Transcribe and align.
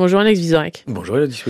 Bonjour 0.00 0.20
Alex 0.20 0.40
Vizorek. 0.40 0.84
Bonjour 0.86 1.18
Elodie 1.18 1.44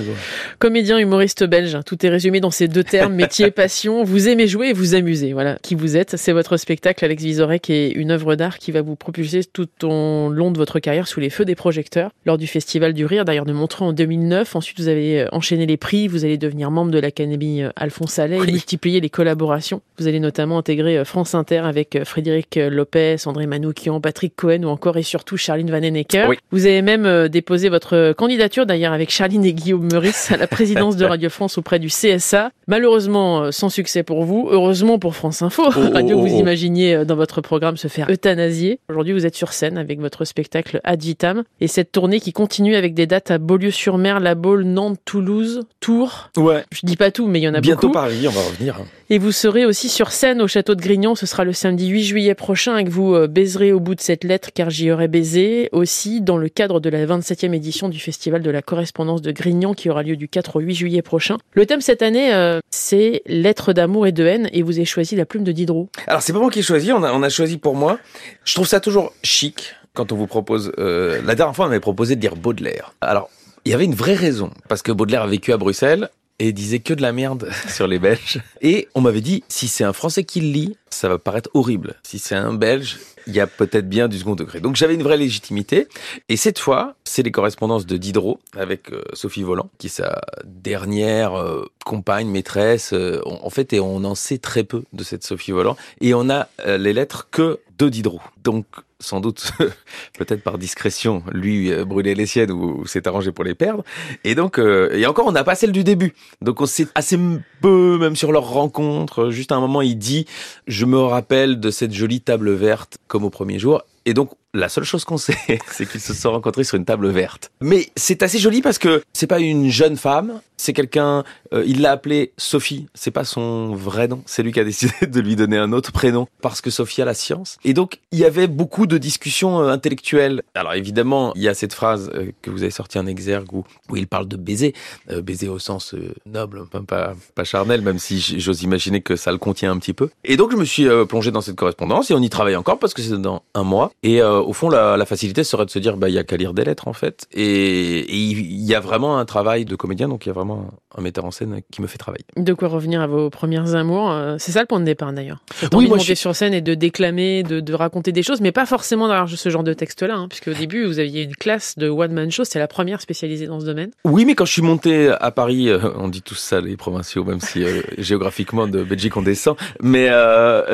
Comédien, 0.58 0.98
humoriste 0.98 1.44
belge, 1.44 1.78
tout 1.86 2.04
est 2.04 2.08
résumé 2.08 2.40
dans 2.40 2.50
ces 2.50 2.66
deux 2.66 2.82
termes, 2.82 3.14
métier, 3.14 3.50
passion. 3.52 4.02
Vous 4.02 4.28
aimez 4.28 4.48
jouer 4.48 4.70
et 4.70 4.72
vous 4.72 4.96
amuser, 4.96 5.32
voilà 5.32 5.56
qui 5.62 5.76
vous 5.76 5.96
êtes. 5.96 6.16
C'est 6.16 6.32
votre 6.32 6.56
spectacle 6.56 7.04
Alex 7.04 7.22
Vizorek 7.22 7.70
et 7.70 7.96
une 7.96 8.10
œuvre 8.10 8.34
d'art 8.34 8.58
qui 8.58 8.72
va 8.72 8.82
vous 8.82 8.96
propulser 8.96 9.44
tout 9.44 9.68
au 9.84 10.30
long 10.30 10.50
de 10.50 10.58
votre 10.58 10.80
carrière 10.80 11.06
sous 11.06 11.20
les 11.20 11.30
feux 11.30 11.44
des 11.44 11.54
projecteurs 11.54 12.10
lors 12.26 12.38
du 12.38 12.48
Festival 12.48 12.92
du 12.92 13.06
Rire, 13.06 13.24
d'ailleurs 13.24 13.44
de 13.44 13.52
Montreux 13.52 13.86
en 13.86 13.92
2009. 13.92 14.56
Ensuite, 14.56 14.80
vous 14.80 14.88
avez 14.88 15.20
euh, 15.20 15.28
enchaîné 15.30 15.64
les 15.64 15.76
prix, 15.76 16.08
vous 16.08 16.24
allez 16.24 16.36
devenir 16.36 16.72
membre 16.72 16.90
de 16.90 16.98
l'Académie 16.98 17.62
euh, 17.62 17.70
Alphonse 17.76 18.18
Allais 18.18 18.38
et 18.38 18.50
multiplier 18.50 19.00
les 19.00 19.10
collaborations. 19.10 19.80
Vous 20.00 20.08
allez 20.08 20.18
notamment 20.18 20.58
intégrer 20.58 20.98
euh, 20.98 21.04
France 21.04 21.36
Inter 21.36 21.58
avec 21.58 22.02
Frédéric 22.02 22.56
Lopez, 22.56 23.14
André 23.26 23.46
Manoukian, 23.46 24.00
Patrick 24.00 24.34
Cohen 24.34 24.64
ou 24.64 24.70
encore 24.70 24.96
et 24.96 25.04
surtout 25.04 25.36
Charline 25.36 25.70
Vanhoenacker. 25.70 26.26
Oui. 26.28 26.36
Vous 26.50 26.66
avez 26.66 26.82
même 26.82 27.28
déposé 27.28 27.68
votre 27.68 28.12
candidature 28.14 28.39
candidature 28.40 28.64
d'ailleurs 28.64 28.94
avec 28.94 29.10
Charline 29.10 29.44
et 29.44 29.52
Guillaume 29.52 29.86
Meurice 29.92 30.32
à 30.32 30.38
la 30.38 30.46
présidence 30.46 30.96
de 30.96 31.04
Radio 31.10 31.28
France 31.28 31.58
auprès 31.58 31.78
du 31.78 31.88
CSA. 31.88 32.50
Malheureusement, 32.70 33.42
euh, 33.42 33.50
sans 33.50 33.68
succès 33.68 34.04
pour 34.04 34.22
vous. 34.22 34.48
Heureusement 34.48 35.00
pour 35.00 35.16
France 35.16 35.42
Info, 35.42 35.64
oh, 35.66 35.72
oh, 35.76 35.90
radio 35.92 36.16
que 36.16 36.28
vous 36.28 36.36
oh, 36.36 36.38
imaginiez 36.38 36.94
euh, 36.94 37.04
dans 37.04 37.16
votre 37.16 37.40
programme 37.40 37.76
se 37.76 37.88
faire 37.88 38.08
euthanasier. 38.08 38.78
Aujourd'hui, 38.88 39.12
vous 39.12 39.26
êtes 39.26 39.34
sur 39.34 39.52
scène 39.52 39.76
avec 39.76 39.98
votre 39.98 40.24
spectacle 40.24 40.80
Ad 40.84 41.02
Vitam 41.02 41.42
et 41.60 41.66
cette 41.66 41.90
tournée 41.90 42.20
qui 42.20 42.32
continue 42.32 42.76
avec 42.76 42.94
des 42.94 43.08
dates 43.08 43.32
à 43.32 43.38
Beaulieu-sur-Mer, 43.38 44.20
La 44.20 44.36
Baule, 44.36 44.62
Nantes, 44.62 45.00
Toulouse, 45.04 45.62
Tours. 45.80 46.30
Ouais. 46.36 46.62
Je 46.72 46.86
dis 46.86 46.96
pas 46.96 47.10
tout, 47.10 47.26
mais 47.26 47.40
il 47.40 47.42
y 47.42 47.48
en 47.48 47.54
a 47.54 47.60
beaucoup. 47.60 47.66
Bientôt 47.66 47.90
Paris, 47.90 48.28
on 48.28 48.30
va 48.30 48.40
revenir. 48.40 48.76
Hein. 48.80 48.86
Et 49.12 49.18
vous 49.18 49.32
serez 49.32 49.66
aussi 49.66 49.88
sur 49.88 50.12
scène 50.12 50.40
au 50.40 50.46
château 50.46 50.76
de 50.76 50.80
Grignon. 50.80 51.16
Ce 51.16 51.26
sera 51.26 51.42
le 51.42 51.52
samedi 51.52 51.88
8 51.88 52.04
juillet 52.04 52.34
prochain 52.36 52.78
et 52.78 52.84
que 52.84 52.90
vous 52.90 53.16
euh, 53.16 53.26
baiserez 53.26 53.72
au 53.72 53.80
bout 53.80 53.96
de 53.96 54.00
cette 54.00 54.22
lettre 54.22 54.50
car 54.54 54.70
j'y 54.70 54.92
aurais 54.92 55.08
baisé. 55.08 55.68
Aussi 55.72 56.20
dans 56.20 56.36
le 56.36 56.48
cadre 56.48 56.78
de 56.78 56.88
la 56.88 57.04
27e 57.04 57.52
édition 57.52 57.88
du 57.88 57.98
Festival 57.98 58.40
de 58.40 58.50
la 58.50 58.62
correspondance 58.62 59.20
de 59.20 59.32
Grignon 59.32 59.74
qui 59.74 59.90
aura 59.90 60.04
lieu 60.04 60.14
du 60.14 60.28
4 60.28 60.54
au 60.54 60.60
8 60.60 60.74
juillet 60.76 61.02
prochain. 61.02 61.38
Le 61.54 61.66
thème 61.66 61.80
cette 61.80 62.02
année, 62.02 62.32
euh, 62.32 62.59
c'est 62.70 63.22
lettres 63.26 63.72
d'amour 63.72 64.06
et 64.06 64.12
de 64.12 64.24
haine 64.24 64.48
et 64.52 64.62
vous 64.62 64.76
avez 64.76 64.84
choisi 64.84 65.16
la 65.16 65.26
plume 65.26 65.44
de 65.44 65.52
Diderot. 65.52 65.88
Alors 66.06 66.22
c'est 66.22 66.32
pas 66.32 66.38
moi 66.38 66.50
qui 66.50 66.60
ai 66.60 66.62
choisi, 66.62 66.92
on 66.92 67.02
a, 67.02 67.28
choisi 67.28 67.58
pour 67.58 67.74
moi. 67.74 67.98
Je 68.44 68.54
trouve 68.54 68.66
ça 68.66 68.80
toujours 68.80 69.12
chic 69.22 69.74
quand 69.94 70.12
on 70.12 70.16
vous 70.16 70.26
propose... 70.26 70.72
Euh, 70.78 71.20
la 71.24 71.34
dernière 71.34 71.54
fois 71.54 71.66
on 71.66 71.68
m'avait 71.68 71.80
proposé 71.80 72.16
de 72.16 72.20
dire 72.20 72.36
Baudelaire. 72.36 72.94
Alors 73.00 73.30
il 73.64 73.72
y 73.72 73.74
avait 73.74 73.84
une 73.84 73.94
vraie 73.94 74.14
raison, 74.14 74.50
parce 74.68 74.82
que 74.82 74.92
Baudelaire 74.92 75.22
a 75.22 75.26
vécu 75.26 75.52
à 75.52 75.58
Bruxelles 75.58 76.08
et 76.38 76.52
disait 76.52 76.78
que 76.78 76.94
de 76.94 77.02
la 77.02 77.12
merde 77.12 77.50
sur 77.68 77.86
les 77.86 77.98
Belges. 77.98 78.40
Et 78.62 78.88
on 78.94 79.00
m'avait 79.00 79.20
dit, 79.20 79.44
si 79.48 79.68
c'est 79.68 79.84
un 79.84 79.92
Français 79.92 80.24
qui 80.24 80.40
le 80.40 80.48
lit, 80.48 80.76
ça 80.88 81.08
va 81.08 81.18
paraître 81.18 81.50
horrible. 81.54 81.94
Si 82.02 82.18
c'est 82.18 82.34
un 82.34 82.54
Belge, 82.54 82.98
il 83.26 83.34
y 83.34 83.40
a 83.40 83.46
peut-être 83.46 83.88
bien 83.88 84.08
du 84.08 84.18
second 84.18 84.34
degré. 84.34 84.60
Donc 84.60 84.76
j'avais 84.76 84.94
une 84.94 85.02
vraie 85.02 85.16
légitimité. 85.16 85.88
Et 86.28 86.36
cette 86.36 86.58
fois, 86.58 86.94
c'est 87.04 87.22
les 87.22 87.30
correspondances 87.30 87.86
de 87.86 87.96
Diderot 87.96 88.40
avec 88.56 88.92
euh, 88.92 89.02
Sophie 89.12 89.42
Volant, 89.42 89.70
qui 89.78 89.88
est 89.88 89.90
sa 89.90 90.20
dernière 90.44 91.34
euh, 91.34 91.64
compagne, 91.84 92.28
maîtresse. 92.28 92.92
Euh, 92.92 93.20
en 93.24 93.50
fait, 93.50 93.72
et 93.72 93.80
on 93.80 94.04
en 94.04 94.14
sait 94.14 94.38
très 94.38 94.64
peu 94.64 94.84
de 94.92 95.04
cette 95.04 95.24
Sophie 95.24 95.52
Volant. 95.52 95.76
Et 96.00 96.14
on 96.14 96.30
a 96.30 96.48
les 96.66 96.92
lettres 96.92 97.28
que 97.30 97.60
de 97.78 97.88
Diderot. 97.88 98.20
Donc 98.42 98.66
sans 99.00 99.20
doute, 99.20 99.52
peut-être 100.18 100.42
par 100.42 100.58
discrétion, 100.58 101.22
lui 101.32 101.72
euh, 101.72 101.84
brûler 101.84 102.14
les 102.14 102.26
siennes 102.26 102.52
ou, 102.52 102.86
s'est 102.86 103.08
arrangé 103.08 103.32
pour 103.32 103.44
les 103.44 103.54
perdre. 103.54 103.82
Et 104.24 104.34
donc, 104.34 104.58
et 104.58 105.06
encore, 105.06 105.26
on 105.26 105.32
n'a 105.32 105.44
pas 105.44 105.54
celle 105.54 105.72
du 105.72 105.82
début. 105.82 106.14
Donc, 106.42 106.60
on 106.60 106.66
sait 106.66 106.86
assez 106.94 107.18
peu, 107.60 107.98
même 107.98 108.14
sur 108.14 108.30
leur 108.30 108.48
rencontre. 108.48 109.30
Juste 109.30 109.52
à 109.52 109.56
un 109.56 109.60
moment, 109.60 109.80
il 109.82 109.96
dit, 109.96 110.26
je 110.66 110.84
me 110.84 110.98
rappelle 110.98 111.58
de 111.58 111.70
cette 111.70 111.92
jolie 111.92 112.20
table 112.20 112.52
verte 112.52 112.98
comme 113.10 113.24
au 113.24 113.30
premier 113.30 113.58
jour. 113.58 113.82
Et 114.06 114.14
donc, 114.14 114.30
la 114.54 114.68
seule 114.68 114.84
chose 114.84 115.04
qu'on 115.04 115.18
sait, 115.18 115.36
c'est 115.70 115.88
qu'ils 115.88 116.00
se 116.00 116.14
sont 116.14 116.32
rencontrés 116.32 116.64
sur 116.64 116.76
une 116.76 116.84
table 116.84 117.08
verte. 117.08 117.50
Mais 117.60 117.88
c'est 117.96 118.22
assez 118.22 118.38
joli 118.38 118.62
parce 118.62 118.78
que 118.78 119.02
c'est 119.12 119.26
pas 119.26 119.40
une 119.40 119.68
jeune 119.68 119.96
femme, 119.96 120.40
c'est 120.56 120.72
quelqu'un. 120.72 121.24
Euh, 121.52 121.64
il 121.66 121.80
l'a 121.80 121.92
appelée 121.92 122.32
Sophie. 122.36 122.86
C'est 122.94 123.10
pas 123.10 123.24
son 123.24 123.74
vrai 123.74 124.08
nom. 124.08 124.22
C'est 124.26 124.42
lui 124.42 124.52
qui 124.52 124.60
a 124.60 124.64
décidé 124.70 124.92
de 125.06 125.20
lui 125.20 125.36
donner 125.36 125.56
un 125.56 125.72
autre 125.72 125.92
prénom 125.92 126.26
parce 126.42 126.60
que 126.60 126.70
Sophie 126.70 127.02
a 127.02 127.04
la 127.04 127.14
science. 127.14 127.58
Et 127.64 127.72
donc 127.72 127.98
il 128.12 128.18
y 128.18 128.24
avait 128.24 128.46
beaucoup 128.46 128.86
de 128.86 128.98
discussions 128.98 129.60
euh, 129.60 129.70
intellectuelles. 129.70 130.42
Alors 130.54 130.74
évidemment, 130.74 131.32
il 131.34 131.42
y 131.42 131.48
a 131.48 131.54
cette 131.54 131.72
phrase 131.72 132.10
euh, 132.14 132.32
que 132.42 132.50
vous 132.50 132.62
avez 132.62 132.70
sortie 132.70 132.98
en 132.98 133.06
exergue 133.06 133.52
où, 133.52 133.64
où 133.88 133.96
il 133.96 134.06
parle 134.06 134.28
de 134.28 134.36
baiser, 134.36 134.74
baiser 135.22 135.48
au 135.48 135.58
sens 135.58 135.94
noble, 136.26 136.66
pas, 136.86 137.14
pas 137.34 137.44
charnel, 137.44 137.82
même 137.82 137.98
si 137.98 138.20
j'ose 138.20 138.62
imaginer 138.62 139.00
que 139.00 139.16
ça 139.16 139.32
le 139.32 139.38
contient 139.38 139.72
un 139.72 139.78
petit 139.78 139.92
peu. 139.92 140.10
Et 140.24 140.36
donc 140.36 140.50
je 140.52 140.56
me 140.56 140.64
suis 140.64 140.86
plongé 141.08 141.30
dans 141.30 141.40
cette 141.40 141.56
correspondance 141.56 142.10
et 142.10 142.14
on 142.14 142.20
y 142.20 142.30
travaille 142.30 142.56
encore 142.56 142.78
parce 142.78 142.94
que 142.94 143.02
c'est 143.02 143.20
dans 143.20 143.42
un 143.54 143.62
mois. 143.62 143.92
Et 144.02 144.20
au 144.42 144.52
fond, 144.52 144.68
la, 144.68 145.04
facilité 145.06 145.44
serait 145.44 145.64
de 145.64 145.70
se 145.70 145.78
dire, 145.78 145.96
bah, 145.96 146.08
il 146.08 146.14
y 146.14 146.18
a 146.18 146.24
qu'à 146.24 146.36
lire 146.36 146.54
des 146.54 146.64
lettres, 146.64 146.88
en 146.88 146.92
fait. 146.92 147.26
Et 147.32 148.12
il 148.12 148.64
y 148.64 148.74
a 148.74 148.80
vraiment 148.80 149.18
un 149.18 149.24
travail 149.24 149.64
de 149.64 149.76
comédien, 149.76 150.08
donc 150.08 150.26
il 150.26 150.28
y 150.28 150.30
a 150.30 150.34
vraiment 150.34 150.70
un 150.96 151.02
metteur 151.02 151.24
en 151.24 151.30
scène 151.30 151.60
qui 151.70 151.82
me 151.82 151.86
fait 151.86 151.98
travailler. 151.98 152.24
De 152.36 152.52
quoi 152.52 152.68
revenir 152.68 153.00
à 153.00 153.06
vos 153.06 153.30
premières 153.30 153.74
amours. 153.74 154.10
Euh, 154.10 154.36
c'est 154.38 154.52
ça 154.52 154.60
le 154.60 154.66
point 154.66 154.80
de 154.80 154.84
départ, 154.84 155.12
d'ailleurs. 155.12 155.42
Oui, 155.72 155.86
moi, 155.86 155.96
de 155.96 156.02
monter 156.02 156.14
sur 156.14 156.34
scène 156.34 156.54
et 156.54 156.60
de 156.60 156.74
déclamer, 156.74 157.42
de, 157.42 157.74
raconter 157.74 158.12
des 158.12 158.22
choses, 158.22 158.40
mais 158.40 158.52
pas 158.52 158.66
forcément 158.66 159.08
d'avoir 159.08 159.28
ce 159.28 159.48
genre 159.48 159.62
de 159.62 159.72
texte-là, 159.72 160.14
hein, 160.14 160.26
puisque 160.28 160.48
au 160.48 160.54
début, 160.54 160.84
vous 160.84 160.98
aviez 160.98 161.22
une 161.22 161.36
classe 161.36 161.78
de 161.78 161.88
one-man 161.88 162.30
show, 162.30 162.44
c'était 162.44 162.58
la 162.58 162.66
première 162.66 163.00
spécialisée 163.00 163.46
dans 163.46 163.60
ce 163.60 163.64
domaine. 163.64 163.90
Oui, 164.04 164.24
mais 164.24 164.34
quand 164.34 164.44
je 164.44 164.52
suis 164.52 164.62
monté 164.62 165.08
à 165.08 165.30
Paris, 165.30 165.68
euh, 165.68 165.78
on 165.96 166.08
dit 166.08 166.22
tous 166.22 166.34
ça, 166.34 166.60
les 166.60 166.76
provinciaux, 166.76 167.24
même 167.24 167.40
si 167.40 167.62
euh, 167.62 167.82
géographiquement 167.98 168.66
de 168.66 168.82
Belgique 168.82 169.16
on 169.16 169.22
descend, 169.22 169.56
mais 169.80 170.10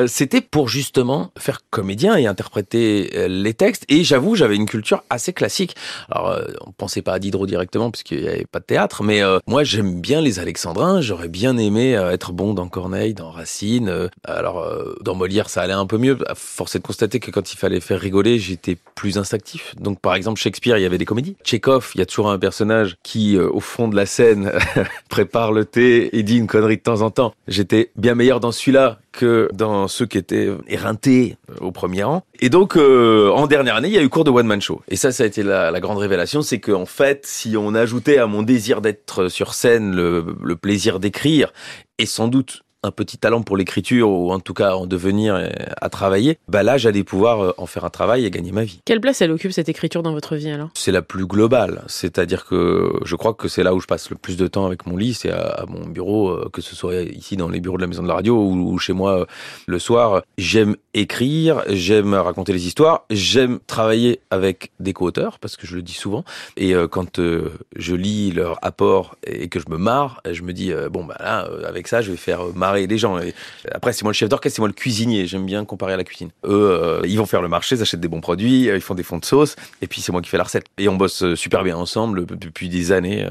c'était 0.07 0.41
pour 0.41 0.69
justement 0.69 1.31
faire 1.37 1.59
comédien 1.69 2.15
et 2.17 2.25
interpréter 2.25 3.27
les 3.27 3.53
textes. 3.57 3.85
Et 3.89 4.03
j'avoue, 4.03 4.35
j'avais 4.35 4.55
une 4.55 4.65
culture 4.65 5.03
assez 5.09 5.33
classique. 5.33 5.75
Alors, 6.09 6.29
euh, 6.29 6.45
on 6.65 6.71
pensait 6.71 7.01
pas 7.01 7.13
à 7.13 7.19
Diderot 7.19 7.47
directement 7.47 7.91
puisqu'il 7.91 8.21
n'y 8.21 8.27
avait 8.27 8.45
pas 8.45 8.59
de 8.59 8.65
théâtre, 8.65 9.03
mais 9.03 9.21
euh, 9.21 9.39
moi 9.47 9.63
j'aime 9.63 9.99
bien 9.99 10.21
les 10.21 10.39
Alexandrins. 10.39 11.01
J'aurais 11.01 11.27
bien 11.27 11.57
aimé 11.57 11.97
euh, 11.97 12.11
être 12.11 12.31
bon 12.31 12.53
dans 12.53 12.67
Corneille, 12.67 13.13
dans 13.13 13.31
Racine. 13.31 14.09
alors, 14.23 14.65
dans 15.01 15.15
Molière, 15.15 15.49
ça 15.49 15.61
allait 15.61 15.73
un 15.73 15.85
peu 15.85 15.97
mieux. 15.97 16.17
Force 16.35 16.73
de 16.73 16.79
constater 16.79 17.19
que 17.19 17.31
quand 17.31 17.51
il 17.51 17.57
fallait 17.57 17.79
faire 17.79 17.99
rigoler, 17.99 18.39
j'étais 18.39 18.77
plus 18.95 19.17
instinctif. 19.17 19.73
Donc, 19.79 19.99
par 19.99 20.15
exemple, 20.15 20.39
Shakespeare, 20.39 20.77
il 20.77 20.81
y 20.81 20.85
avait 20.85 20.97
des 20.97 21.05
comédies. 21.05 21.35
Tchekhov, 21.43 21.91
il 21.95 21.99
y 21.99 22.01
a 22.01 22.05
toujours 22.05 22.29
un 22.29 22.39
personnage 22.39 22.97
qui, 23.03 23.37
au 23.37 23.59
fond 23.59 23.87
de 23.87 23.95
la 23.95 24.05
scène, 24.05 24.51
prépare 25.09 25.51
le 25.51 25.65
thé 25.65 26.17
et 26.17 26.23
dit 26.23 26.37
une 26.37 26.47
connerie 26.47 26.77
de 26.77 26.81
temps 26.81 27.01
en 27.01 27.09
temps. 27.09 27.33
J'étais 27.47 27.91
bien 27.95 28.15
meilleur 28.15 28.39
dans 28.39 28.51
celui-là 28.51 28.99
que 29.11 29.49
dans 29.53 29.87
ceux 29.87 30.05
qui 30.05 30.17
étaient 30.17 30.49
éreintés 30.67 31.37
au 31.59 31.71
premier 31.71 32.03
rang. 32.03 32.23
Et 32.39 32.49
donc, 32.49 32.77
en 32.77 33.46
dernière 33.47 33.75
année, 33.75 33.87
il 33.87 33.93
y 33.93 33.97
a 33.97 34.03
eu 34.03 34.09
cours 34.09 34.23
de 34.23 34.31
one 34.31 34.47
man 34.47 34.61
show. 34.61 34.81
Et 34.87 34.95
ça, 34.95 35.11
ça 35.11 35.23
a 35.23 35.25
été 35.25 35.43
la, 35.43 35.79
grande 35.79 35.97
révélation, 35.97 36.41
c'est 36.41 36.59
qu'en 36.59 36.85
fait, 36.85 37.25
si 37.25 37.55
on 37.57 37.73
ajoutait 37.75 38.17
à 38.17 38.27
mon 38.27 38.43
désir 38.43 38.81
d'être 38.81 39.29
sur 39.29 39.53
scène 39.53 39.95
le 39.95 40.55
plaisir 40.55 40.99
d'écrire 40.99 41.51
et 41.97 42.05
sans 42.05 42.27
doute 42.27 42.63
un 42.83 42.91
petit 42.91 43.17
talent 43.17 43.41
pour 43.41 43.57
l'écriture 43.57 44.09
ou 44.09 44.31
en 44.31 44.39
tout 44.39 44.53
cas 44.53 44.75
en 44.75 44.85
devenir 44.85 45.35
euh, 45.35 45.49
à 45.81 45.89
travailler, 45.89 46.37
bah 46.47 46.61
là 46.61 46.77
j'allais 46.77 47.03
pouvoir 47.03 47.43
euh, 47.43 47.53
en 47.57 47.65
faire 47.65 47.85
un 47.85 47.89
travail 47.89 48.25
et 48.25 48.29
gagner 48.29 48.51
ma 48.51 48.63
vie. 48.63 48.79
Quelle 48.85 49.01
place 49.01 49.21
elle 49.21 49.31
occupe 49.31 49.51
cette 49.51 49.69
écriture 49.69 50.03
dans 50.03 50.13
votre 50.13 50.35
vie 50.35 50.49
alors? 50.49 50.69
C'est 50.75 50.91
la 50.91 51.01
plus 51.01 51.25
globale, 51.25 51.83
c'est-à-dire 51.87 52.45
que 52.45 52.91
je 53.03 53.15
crois 53.15 53.33
que 53.33 53.47
c'est 53.47 53.63
là 53.63 53.73
où 53.73 53.79
je 53.79 53.87
passe 53.87 54.09
le 54.09 54.15
plus 54.15 54.37
de 54.37 54.47
temps 54.47 54.65
avec 54.65 54.85
mon 54.85 54.95
lit, 54.95 55.15
c'est 55.15 55.31
à, 55.31 55.65
mon 55.67 55.87
bureau, 55.87 56.29
euh, 56.29 56.49
que 56.53 56.61
ce 56.61 56.75
soit 56.75 57.01
ici 57.01 57.35
dans 57.35 57.49
les 57.49 57.59
bureaux 57.59 57.77
de 57.77 57.81
la 57.81 57.87
maison 57.87 58.03
de 58.03 58.07
la 58.07 58.13
radio 58.13 58.37
ou, 58.37 58.77
chez 58.77 58.93
moi 58.93 59.25
le 59.65 59.79
soir. 59.79 60.21
J'aime 60.37 60.75
écrire, 60.93 61.63
j'aime 61.69 62.13
raconter 62.13 62.53
les 62.53 62.67
histoires, 62.67 63.05
j'aime 63.09 63.59
travailler 63.65 64.21
avec 64.29 64.71
des 64.79 64.93
co-auteurs 64.93 65.39
parce 65.39 65.57
que 65.57 65.65
je 65.65 65.75
le 65.75 65.81
dis 65.81 65.93
souvent 65.93 66.23
et 66.57 66.73
quand 66.91 67.19
je 67.19 67.95
lis 67.95 68.31
leur 68.31 68.59
apport 68.61 69.15
et 69.25 69.49
que 69.49 69.59
je 69.59 69.65
me 69.69 69.77
marre, 69.77 70.21
je 70.29 70.43
me 70.43 70.53
dis 70.53 70.71
bon 70.91 71.05
bah 71.05 71.17
là 71.19 71.49
avec 71.65 71.87
ça 71.87 72.01
je 72.01 72.11
vais 72.11 72.17
faire 72.17 72.41
marrer 72.67 72.87
les 72.87 72.97
gens. 72.97 73.19
Et 73.19 73.33
après, 73.71 73.93
c'est 73.93 74.03
moi 74.03 74.11
le 74.11 74.15
chef 74.15 74.29
d'orchestre, 74.29 74.55
c'est 74.55 74.61
moi 74.61 74.67
le 74.67 74.73
cuisinier. 74.73 75.25
J'aime 75.25 75.45
bien 75.45 75.63
comparer 75.65 75.93
à 75.93 75.97
la 75.97 76.03
cuisine. 76.03 76.29
Eux, 76.45 76.49
euh, 76.51 77.01
ils 77.05 77.17
vont 77.17 77.25
faire 77.25 77.41
le 77.41 77.47
marché, 77.47 77.75
ils 77.75 77.81
achètent 77.81 77.99
des 77.99 78.07
bons 78.07 78.21
produits, 78.21 78.69
euh, 78.69 78.75
ils 78.75 78.81
font 78.81 78.95
des 78.95 79.03
fonds 79.03 79.17
de 79.17 79.25
sauce, 79.25 79.55
et 79.81 79.87
puis 79.87 80.01
c'est 80.01 80.11
moi 80.11 80.21
qui 80.21 80.29
fais 80.29 80.37
la 80.37 80.43
recette. 80.43 80.65
Et 80.77 80.89
on 80.89 80.95
bosse 80.95 81.23
euh, 81.23 81.35
super 81.35 81.63
bien 81.63 81.77
ensemble 81.77 82.25
depuis 82.25 82.69
des 82.69 82.91
années. 82.91 83.25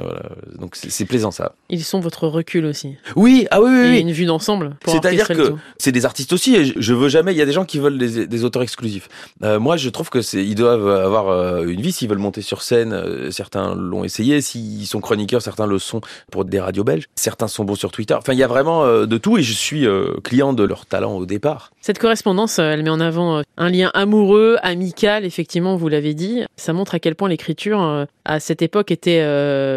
Donc 0.58 0.76
c'est 0.76 1.04
plaisant 1.04 1.30
ça. 1.30 1.54
Ils 1.68 1.84
sont 1.84 2.00
votre 2.00 2.26
recul 2.26 2.64
aussi. 2.64 2.96
Oui, 3.14 3.46
ah 3.50 3.60
oui, 3.60 3.70
oui. 3.70 3.88
oui. 3.90 4.00
une 4.00 4.12
vue 4.12 4.24
d'ensemble. 4.24 4.76
C'est-à-dire 4.86 5.28
que 5.28 5.54
c'est 5.78 5.92
des 5.92 6.04
artistes 6.04 6.32
aussi. 6.32 6.54
Et 6.56 6.72
je 6.76 6.94
veux 6.94 7.08
jamais. 7.08 7.32
Il 7.32 7.38
y 7.38 7.42
a 7.42 7.46
des 7.46 7.52
gens 7.52 7.64
qui 7.64 7.78
veulent 7.78 7.98
des, 7.98 8.44
auteurs 8.44 8.62
exclusifs. 8.62 9.08
moi, 9.40 9.76
je 9.76 9.88
trouve 9.90 10.10
que 10.10 10.22
c'est 10.22 10.44
ils 10.44 10.54
doivent 10.54 10.88
avoir 10.88 11.62
une 11.64 11.80
vie 11.80 11.92
s'ils 11.92 12.08
veulent 12.08 12.18
monter 12.18 12.42
sur 12.42 12.62
scène. 12.62 13.30
certains 13.30 13.74
l'ont 13.74 14.04
essayé. 14.04 14.40
S'ils 14.40 14.86
sont 14.86 15.00
chroniqueurs, 15.00 15.42
certains 15.42 15.66
le 15.66 15.78
sont 15.78 16.00
pour 16.30 16.44
des 16.44 16.60
radios 16.60 16.84
belges. 16.84 17.06
Certains 17.14 17.48
sont 17.48 17.64
bons 17.64 17.74
sur 17.74 17.90
Twitter. 17.90 18.14
Enfin, 18.14 18.32
il 18.32 18.38
y 18.38 18.44
a 18.44 18.48
vraiment 18.48 18.86
de 18.86 19.18
tout 19.18 19.25
et 19.36 19.42
je 19.42 19.52
suis 19.52 19.86
euh, 19.86 20.14
client 20.22 20.52
de 20.52 20.62
leur 20.62 20.86
talent 20.86 21.16
au 21.16 21.26
départ. 21.26 21.72
Cette 21.80 21.98
correspondance, 21.98 22.58
elle 22.58 22.82
met 22.82 22.90
en 22.90 23.00
avant 23.00 23.42
un 23.56 23.68
lien 23.68 23.90
amoureux, 23.94 24.56
amical, 24.62 25.24
effectivement, 25.24 25.76
vous 25.76 25.88
l'avez 25.88 26.14
dit. 26.14 26.42
Ça 26.56 26.72
montre 26.72 26.94
à 26.94 26.98
quel 26.98 27.14
point 27.14 27.28
l'écriture, 27.28 28.06
à 28.24 28.40
cette 28.40 28.60
époque, 28.60 28.90
était 28.90 29.24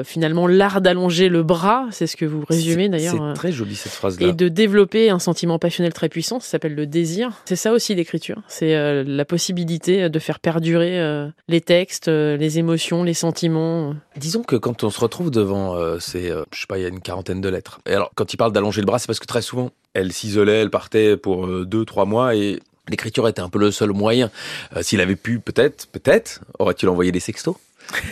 finalement 0.03 0.47
l'art 0.47 0.81
d'allonger 0.81 1.29
le 1.29 1.43
bras. 1.43 1.85
C'est 1.91 2.07
ce 2.07 2.17
que 2.17 2.25
vous 2.25 2.43
résumez 2.49 2.89
d'ailleurs. 2.89 3.13
C'est 3.13 3.39
très 3.39 3.51
joli 3.51 3.75
cette 3.75 3.91
phrase-là. 3.91 4.27
Et 4.27 4.33
de 4.33 4.47
développer 4.47 5.11
un 5.11 5.19
sentiment 5.19 5.59
passionnel 5.59 5.93
très 5.93 6.09
puissant. 6.09 6.39
Ça 6.39 6.49
s'appelle 6.49 6.73
le 6.73 6.87
désir. 6.87 7.29
C'est 7.45 7.55
ça 7.55 7.73
aussi 7.73 7.93
l'écriture. 7.93 8.41
C'est 8.47 9.03
la 9.03 9.25
possibilité 9.25 10.09
de 10.09 10.19
faire 10.19 10.39
perdurer 10.39 11.29
les 11.47 11.61
textes, 11.61 12.07
les 12.07 12.57
émotions, 12.57 13.03
les 13.03 13.13
sentiments. 13.13 13.93
Disons 14.17 14.41
que 14.41 14.55
quand 14.55 14.83
on 14.83 14.89
se 14.89 14.99
retrouve 14.99 15.29
devant 15.29 15.77
ces, 15.99 16.33
je 16.51 16.59
sais 16.59 16.67
pas, 16.67 16.79
il 16.79 16.81
y 16.81 16.85
a 16.85 16.89
une 16.89 17.01
quarantaine 17.01 17.39
de 17.39 17.49
lettres. 17.49 17.81
Et 17.85 17.93
alors, 17.93 18.09
quand 18.15 18.33
il 18.33 18.37
parle 18.37 18.51
d'allonger 18.51 18.81
le 18.81 18.87
bras, 18.87 18.97
c'est 18.97 19.05
parce 19.05 19.19
que 19.19 19.27
très 19.27 19.38
souvent, 19.41 19.71
elle 19.93 20.11
s'isolait, 20.11 20.61
elle 20.61 20.69
partait 20.69 21.17
pour 21.17 21.45
euh, 21.45 21.65
deux, 21.65 21.85
trois 21.85 22.05
mois 22.05 22.35
et 22.35 22.59
l'écriture 22.89 23.27
était 23.27 23.41
un 23.41 23.49
peu 23.49 23.59
le 23.59 23.71
seul 23.71 23.91
moyen. 23.91 24.31
Euh, 24.75 24.81
s'il 24.81 25.01
avait 25.01 25.15
pu, 25.15 25.39
peut-être, 25.39 25.87
peut-être, 25.87 26.41
aurait-il 26.59 26.89
envoyé 26.89 27.11
des 27.11 27.19
sextos? 27.19 27.55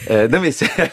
Euh, 0.09 0.27
non 0.27 0.39
mais 0.39 0.51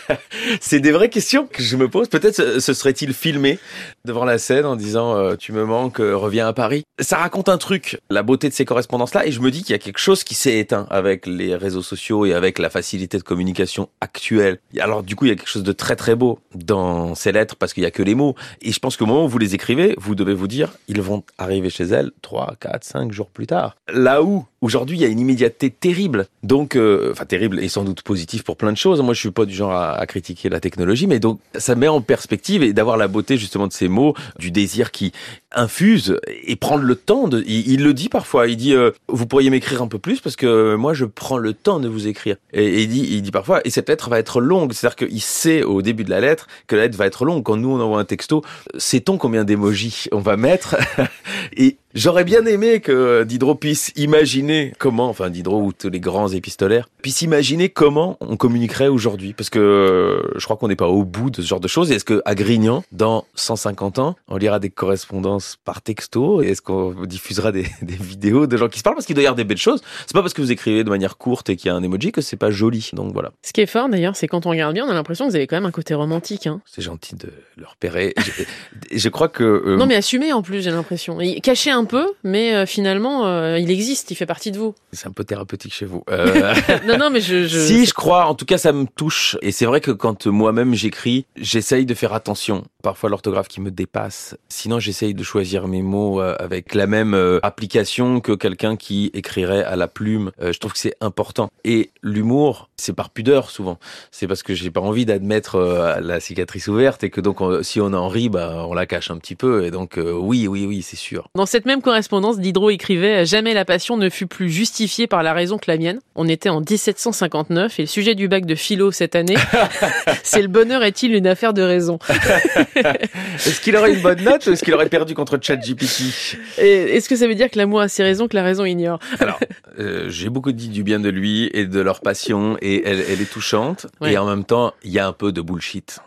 c'est 0.61 0.81
des 0.81 0.93
vraies 0.93 1.09
questions 1.09 1.47
que 1.51 1.63
je 1.63 1.77
me 1.77 1.89
pose. 1.89 2.09
Peut-être 2.09 2.61
se 2.61 2.75
serait-il 2.75 3.15
filmé 3.15 3.59
devant 4.05 4.25
la 4.25 4.39
scène 4.39 4.67
en 4.67 4.77
disant 4.77 5.17
euh, 5.17 5.37
tu 5.37 5.53
me 5.53 5.65
manques, 5.65 6.01
euh, 6.01 6.17
reviens 6.17 6.47
à 6.47 6.53
Paris. 6.53 6.85
Ça 7.01 7.19
raconte 7.19 7.49
un 7.49 7.59
truc, 7.59 8.01
la 8.11 8.23
beauté 8.23 8.49
de 8.49 8.55
ces 8.55 8.65
correspondances-là, 8.65 9.27
et 9.27 9.33
je 9.33 9.41
me 9.41 9.51
dis 9.51 9.63
qu'il 9.63 9.73
y 9.73 9.75
a 9.75 9.79
quelque 9.79 9.99
chose 9.99 10.25
qui 10.25 10.35
s'est 10.35 10.59
éteint 10.59 10.87
avec 10.91 11.27
les 11.27 11.57
réseaux 11.57 11.83
sociaux 11.83 12.27
et 12.27 12.35
avec 12.35 12.59
la 12.59 12.71
facilité 12.71 13.19
de 13.19 13.23
communication 13.23 13.89
actuelle. 14.01 14.59
Alors 14.79 15.03
du 15.03 15.17
coup 15.17 15.25
il 15.25 15.29
y 15.29 15.33
a 15.33 15.37
quelque 15.37 15.49
chose 15.49 15.63
de 15.63 15.73
très 15.73 15.97
très 15.97 16.15
beau 16.15 16.39
dans 16.55 17.15
ces 17.15 17.33
lettres 17.33 17.57
parce 17.57 17.73
qu'il 17.73 17.83
y 17.83 17.87
a 17.87 17.91
que 17.91 18.03
les 18.03 18.15
mots. 18.15 18.35
Et 18.63 18.73
je 18.73 18.79
pense 18.79 18.97
qu'au 18.97 19.07
moment 19.07 19.25
où 19.25 19.29
vous 19.29 19.39
les 19.39 19.55
écrivez, 19.55 19.95
vous 19.99 20.15
devez 20.15 20.35
vous 20.35 20.49
dire 20.49 20.73
ils 20.89 21.01
vont 21.01 21.25
arriver 21.39 21.71
chez 21.71 21.85
elle 21.85 22.11
3, 22.23 22.57
4, 22.61 22.85
5 22.85 23.13
jours 23.13 23.31
plus 23.31 23.47
tard. 23.47 23.77
Là 23.93 24.23
où 24.23 24.47
aujourd'hui 24.65 24.99
il 24.99 25.03
y 25.03 25.05
a 25.05 25.09
une 25.09 25.21
immédiateté 25.21 25.71
terrible, 25.71 26.27
donc 26.43 26.79
enfin 27.11 27.25
terrible 27.25 27.61
et 27.61 27.69
sans 27.69 27.85
doute 27.85 28.03
positive 28.03 28.43
pour 28.43 28.57
plein 28.57 28.73
de 28.73 28.77
choses. 28.77 29.01
Moi, 29.03 29.15
je 29.15 29.21
suis 29.21 29.31
pas 29.31 29.45
du 29.45 29.55
genre 29.55 29.73
à, 29.73 30.05
critiquer 30.07 30.49
la 30.49 30.61
technologie, 30.61 31.07
mais 31.07 31.19
donc 31.19 31.41
ça 31.55 31.75
met 31.75 31.89
en 31.89 32.01
perspective 32.01 32.63
et 32.63 32.73
d'avoir 32.73 32.97
la 32.97 33.09
beauté 33.09 33.37
justement 33.37 33.67
de 33.67 33.73
ces 33.73 33.89
mots, 33.89 34.15
du 34.39 34.51
désir 34.51 34.91
qui 34.91 35.13
infuse 35.53 36.19
et 36.45 36.57
prendre 36.57 36.85
le 36.85 36.97
temps 36.97 37.29
de. 37.29 37.43
Il, 37.47 37.83
le 37.83 37.95
dit 37.95 38.09
parfois. 38.09 38.47
Il 38.47 38.57
dit 38.57 38.75
euh, 38.75 38.91
vous 39.09 39.27
pourriez 39.27 39.51
m'écrire 39.51 39.83
un 39.83 39.89
peu 39.89 39.99
plus 39.99 40.21
parce 40.21 40.37
que 40.37 40.75
moi 40.75 40.95
je 40.95 41.05
prends 41.05 41.39
le 41.39 41.53
temps 41.53 41.81
de 41.81 41.89
vous 41.89 42.07
écrire. 42.07 42.37
Et, 42.53 42.83
il 42.83 42.89
dit 42.89 43.07
il 43.11 43.23
dit 43.23 43.31
parfois 43.31 43.61
et 43.65 43.71
cette 43.71 43.89
lettre 43.89 44.09
va 44.11 44.19
être 44.19 44.41
longue. 44.41 44.73
C'est-à-dire 44.73 45.09
qu'il 45.09 45.21
sait 45.21 45.63
au 45.63 45.83
début 45.83 46.05
de 46.05 46.11
la 46.11 46.21
lettre 46.21 46.47
que 46.67 46.77
la 46.77 46.83
lettre 46.83 46.97
va 46.97 47.07
être 47.07 47.25
longue. 47.25 47.43
Quand 47.43 47.57
nous 47.57 47.71
on 47.71 47.81
envoie 47.81 48.01
un 48.01 48.05
texto, 48.05 48.43
sait-on 48.79 49.19
combien 49.19 49.45
d'émojis 49.45 50.07
on 50.13 50.21
va 50.21 50.37
mettre? 50.37 50.77
Et 51.57 51.77
J'aurais 51.95 52.25
bien 52.25 52.45
aimé 52.45 52.81
que 52.81 53.23
Diderot 53.23 53.55
puisse 53.55 53.93
imaginer 53.95 54.73
comment, 54.79 55.09
enfin 55.09 55.31
Diderot 55.31 55.63
ou 55.63 55.73
tous 55.73 55.91
les 55.91 56.01
grands 56.01 56.29
épistolaires, 56.29 56.89
puissent 57.03 57.23
imaginer 57.23 57.69
comment 57.69 58.17
on 58.21 58.37
communiquerait 58.37 58.89
aujourd'hui. 58.89 59.33
Parce 59.33 59.49
que 59.49 59.61
euh, 59.61 60.33
je 60.37 60.45
crois 60.45 60.57
qu'on 60.57 60.67
n'est 60.67 60.75
pas 60.75 60.89
au 60.89 61.05
bout 61.05 61.31
de 61.31 61.41
ce 61.41 61.47
genre 61.47 61.61
de 61.61 61.69
choses. 61.69 61.93
Est-ce 61.93 62.05
que 62.05 62.21
à 62.25 62.35
Grignan, 62.35 62.83
dans 62.91 63.27
150 63.37 64.01
ans, 64.01 64.17
on 64.27 64.39
lira 64.39 64.59
des 64.59 64.71
correspondances 64.71 65.57
par 65.65 65.83
texto 65.83 66.43
Est-ce 66.43 66.63
qu'on 66.63 67.05
diffusera 67.05 67.53
des, 67.53 67.67
des, 67.83 67.95
vidéos 67.95 68.49
de 68.49 68.57
gens 68.57 68.69
qui 68.69 68.81
se 68.81 68.83
parlent? 68.83 68.97
Parce 68.97 69.07
qu'il 69.07 69.15
doit 69.15 69.23
y 69.23 69.27
avoir 69.27 69.37
des 69.37 69.45
belles 69.45 69.57
choses. 69.57 69.81
C'est 70.01 70.15
pas 70.15 70.23
parce 70.23 70.35
que 70.35 70.43
vous 70.43 70.51
écrivez 70.51 70.83
de 70.83 70.91
manière 70.91 71.17
courte 71.17 71.49
et 71.49 71.55
qu'il 71.55 71.69
y 71.69 71.71
a 71.71 71.77
un 71.77 71.83
emoji 71.85 72.11
que 72.11 72.23
c'est 72.23 72.37
pas 72.37 72.51
joli. 72.51 72.91
Donc 72.93 73.13
voilà. 73.13 73.31
Ce 73.43 73.53
qui 73.53 73.61
est 73.61 73.67
fort 73.67 73.89
d'ailleurs, 73.89 74.17
c'est 74.17 74.27
quand 74.27 74.47
on 74.47 74.51
regarde 74.51 74.75
bien, 74.75 74.85
on 74.85 74.91
a 74.91 74.95
l'impression 74.95 75.27
que 75.27 75.31
vous 75.31 75.37
avez 75.37 75.47
quand 75.47 75.57
même 75.57 75.67
un 75.67 75.71
côté 75.71 75.95
romantique. 75.95 76.49
Hein. 76.49 76.61
C'est 76.67 76.83
gentil 76.83 77.15
de 77.15 77.29
le 77.57 77.67
repérer. 77.67 78.15
je, 78.19 78.99
je 78.99 79.09
crois 79.11 79.29
que... 79.29 79.45
Euh, 79.45 79.77
non 79.77 79.87
mais 79.87 79.95
assumé 79.95 80.33
en 80.33 80.43
plus, 80.43 80.61
j'ai 80.61 80.73
l'impression. 80.73 81.19
Caché 81.41 81.71
un 81.71 81.84
peu, 81.85 82.13
mais 82.23 82.55
euh, 82.55 82.67
finalement, 82.67 83.27
euh, 83.27 83.59
il 83.59 83.71
existe, 83.71 84.11
il 84.11 84.15
fait 84.15 84.27
partie 84.27 84.51
de 84.51 84.59
vous. 84.59 84.75
C'est 84.93 85.07
un 85.07 85.13
peu 85.13 85.25
thérapeutique 85.25 85.75
chez 85.75 85.87
vous. 85.87 86.05
Euh... 86.11 86.55
non, 86.87 86.99
non, 86.99 87.11
mais 87.11 87.21
je, 87.21 87.47
je... 87.47 87.59
Si, 87.59 87.87
je 87.87 87.95
crois. 87.95 88.27
En 88.27 88.35
tout 88.35 88.45
cas, 88.45 88.59
ça 88.59 88.73
me 88.73 88.87
touche. 88.87 89.37
Et 89.43 89.53
c'est 89.53 89.67
vrai 89.67 89.81
que 89.81 89.91
quand 89.91 90.27
moi-même 90.27 90.75
j'écris, 90.75 91.27
j'essaye 91.37 91.87
de 91.87 91.95
faire 91.95 92.13
attention. 92.13 92.65
Parfois, 92.83 93.11
l'orthographe 93.11 93.49
qui 93.49 93.61
me 93.61 93.71
dépasse. 93.71 94.37
Sinon, 94.49 94.79
j'essaye 94.79 95.15
de 95.15 95.23
choisir 95.23 95.69
mes 95.69 95.83
mots 95.83 96.21
avec 96.21 96.75
la 96.75 96.87
même 96.87 97.15
application 97.43 98.21
que 98.21 98.33
quelqu'un 98.33 98.77
qui 98.77 99.11
écrirait 99.15 99.65
à 99.65 99.77
la 99.77 99.89
plume. 99.89 100.31
je 100.41 100.59
trouve 100.59 100.73
que 100.73 100.79
c'est 100.79 100.97
important. 101.01 101.49
Et 101.65 101.91
l'humour, 102.03 102.69
c'est 102.77 102.93
par 102.93 103.11
pudeur 103.11 103.51
souvent. 103.51 103.79
C'est 104.11 104.27
parce 104.27 104.43
que 104.43 104.55
j'ai 104.55 104.71
pas 104.71 104.81
envie 104.81 105.07
d'admettre 105.07 105.59
la 106.03 106.21
cicatrice 106.21 106.69
ouverte 106.69 107.05
et 107.05 107.11
que 107.11 107.21
donc 107.21 107.41
si 107.63 107.81
on 107.81 107.93
en 107.95 108.09
rit, 108.09 108.29
bah 108.29 108.67
on 108.69 108.75
la 108.75 108.87
cache 108.87 109.11
un 109.11 109.17
petit 109.17 109.35
peu. 109.35 109.65
Et 109.65 109.71
donc 109.71 109.99
oui, 109.99 110.47
oui, 110.47 110.67
oui, 110.67 110.83
c'est 110.83 110.97
sûr. 110.97 111.29
Dans 111.35 111.47
cette 111.47 111.67
même 111.67 111.74
correspondance 111.83 112.39
Diderot 112.39 112.71
écrivait 112.71 113.27
Jamais 113.27 113.55
la 113.55 113.65
passion 113.65 113.97
ne 113.97 114.09
fut 114.09 114.27
plus 114.27 114.51
justifiée 114.51 115.07
par 115.07 115.23
la 115.23 115.33
raison 115.33 115.59
que 115.59 115.71
la 115.71 115.77
mienne. 115.77 116.01
On 116.15 116.29
était 116.29 116.49
en 116.49 116.61
1759 116.61 117.79
et 117.79 117.83
le 117.83 117.87
sujet 117.87 118.15
du 118.15 118.29
bac 118.29 118.47
de 118.47 118.55
philo 118.55 118.93
cette 118.93 119.17
année, 119.17 119.37
c'est 120.23 120.43
le 120.43 120.49
bonheur 120.49 120.83
est-il 120.83 121.15
une 121.15 121.27
affaire 121.27 121.55
de 121.55 121.63
raison? 121.63 121.99
Est-ce 122.77 123.61
qu'il 123.61 123.77
aurait 123.77 123.93
une 123.93 124.01
bonne 124.01 124.23
note 124.23 124.47
ou 124.47 124.51
est-ce 124.51 124.63
qu'il 124.63 124.75
aurait 124.75 124.89
perdu 124.89 125.15
contre 125.15 125.39
ChatGPT? 125.41 126.39
Est-ce 126.59 127.09
que 127.09 127.17
ça 127.17 127.27
veut 127.27 127.35
dire 127.35 127.51
que 127.51 127.59
l'amour 127.59 127.81
a 127.81 127.89
ses 127.89 128.03
raisons 128.03 128.29
que 128.29 128.37
la 128.37 128.43
raison 128.43 128.65
ignore? 128.65 128.99
Alors, 129.19 129.39
euh, 129.79 130.09
j'ai 130.09 130.29
beaucoup 130.29 130.53
dit 130.53 130.69
du 130.69 130.83
bien 130.83 131.01
de 131.01 131.09
lui 131.09 131.51
et 131.53 131.67
de 131.67 131.81
leur 131.81 132.01
passion 132.01 132.57
et 132.61 132.87
elle, 132.87 133.01
est 133.01 133.31
touchante. 133.31 133.87
Et 134.05 134.17
en 134.19 134.27
même 134.27 134.45
temps, 134.45 134.73
il 134.83 134.93
y 134.93 134.99
a 134.99 135.07
un 135.07 135.13
peu 135.13 135.33
de 135.33 135.41
bullshit. 135.41 136.01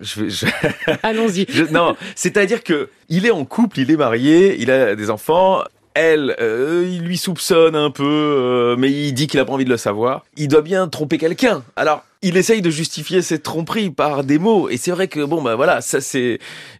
Je, 0.00 0.28
je... 0.28 0.46
Allons-y. 1.02 1.46
non, 1.70 1.96
c'est-à-dire 2.14 2.62
que 2.62 2.90
il 3.08 3.26
est 3.26 3.30
en 3.30 3.44
couple, 3.44 3.80
il 3.80 3.90
est 3.90 3.96
marié, 3.96 4.56
il 4.58 4.70
a 4.70 4.94
des 4.94 5.10
enfants. 5.10 5.62
Elle, 5.94 6.34
euh, 6.40 6.88
il 6.90 7.02
lui 7.02 7.18
soupçonne 7.18 7.76
un 7.76 7.90
peu, 7.90 8.04
euh, 8.04 8.76
mais 8.78 8.90
il 8.90 9.12
dit 9.12 9.26
qu'il 9.26 9.38
a 9.40 9.44
pas 9.44 9.52
envie 9.52 9.66
de 9.66 9.70
le 9.70 9.76
savoir. 9.76 10.24
Il 10.38 10.48
doit 10.48 10.62
bien 10.62 10.88
tromper 10.88 11.18
quelqu'un. 11.18 11.62
Alors, 11.76 12.02
il 12.22 12.38
essaye 12.38 12.62
de 12.62 12.70
justifier 12.70 13.20
cette 13.20 13.42
tromperie 13.42 13.90
par 13.90 14.24
des 14.24 14.38
mots. 14.38 14.70
Et 14.70 14.78
c'est 14.78 14.90
vrai 14.90 15.08
que 15.08 15.22
bon, 15.22 15.42
bah 15.42 15.54
voilà, 15.54 15.82
ça 15.82 16.00
c'est, 16.00 16.38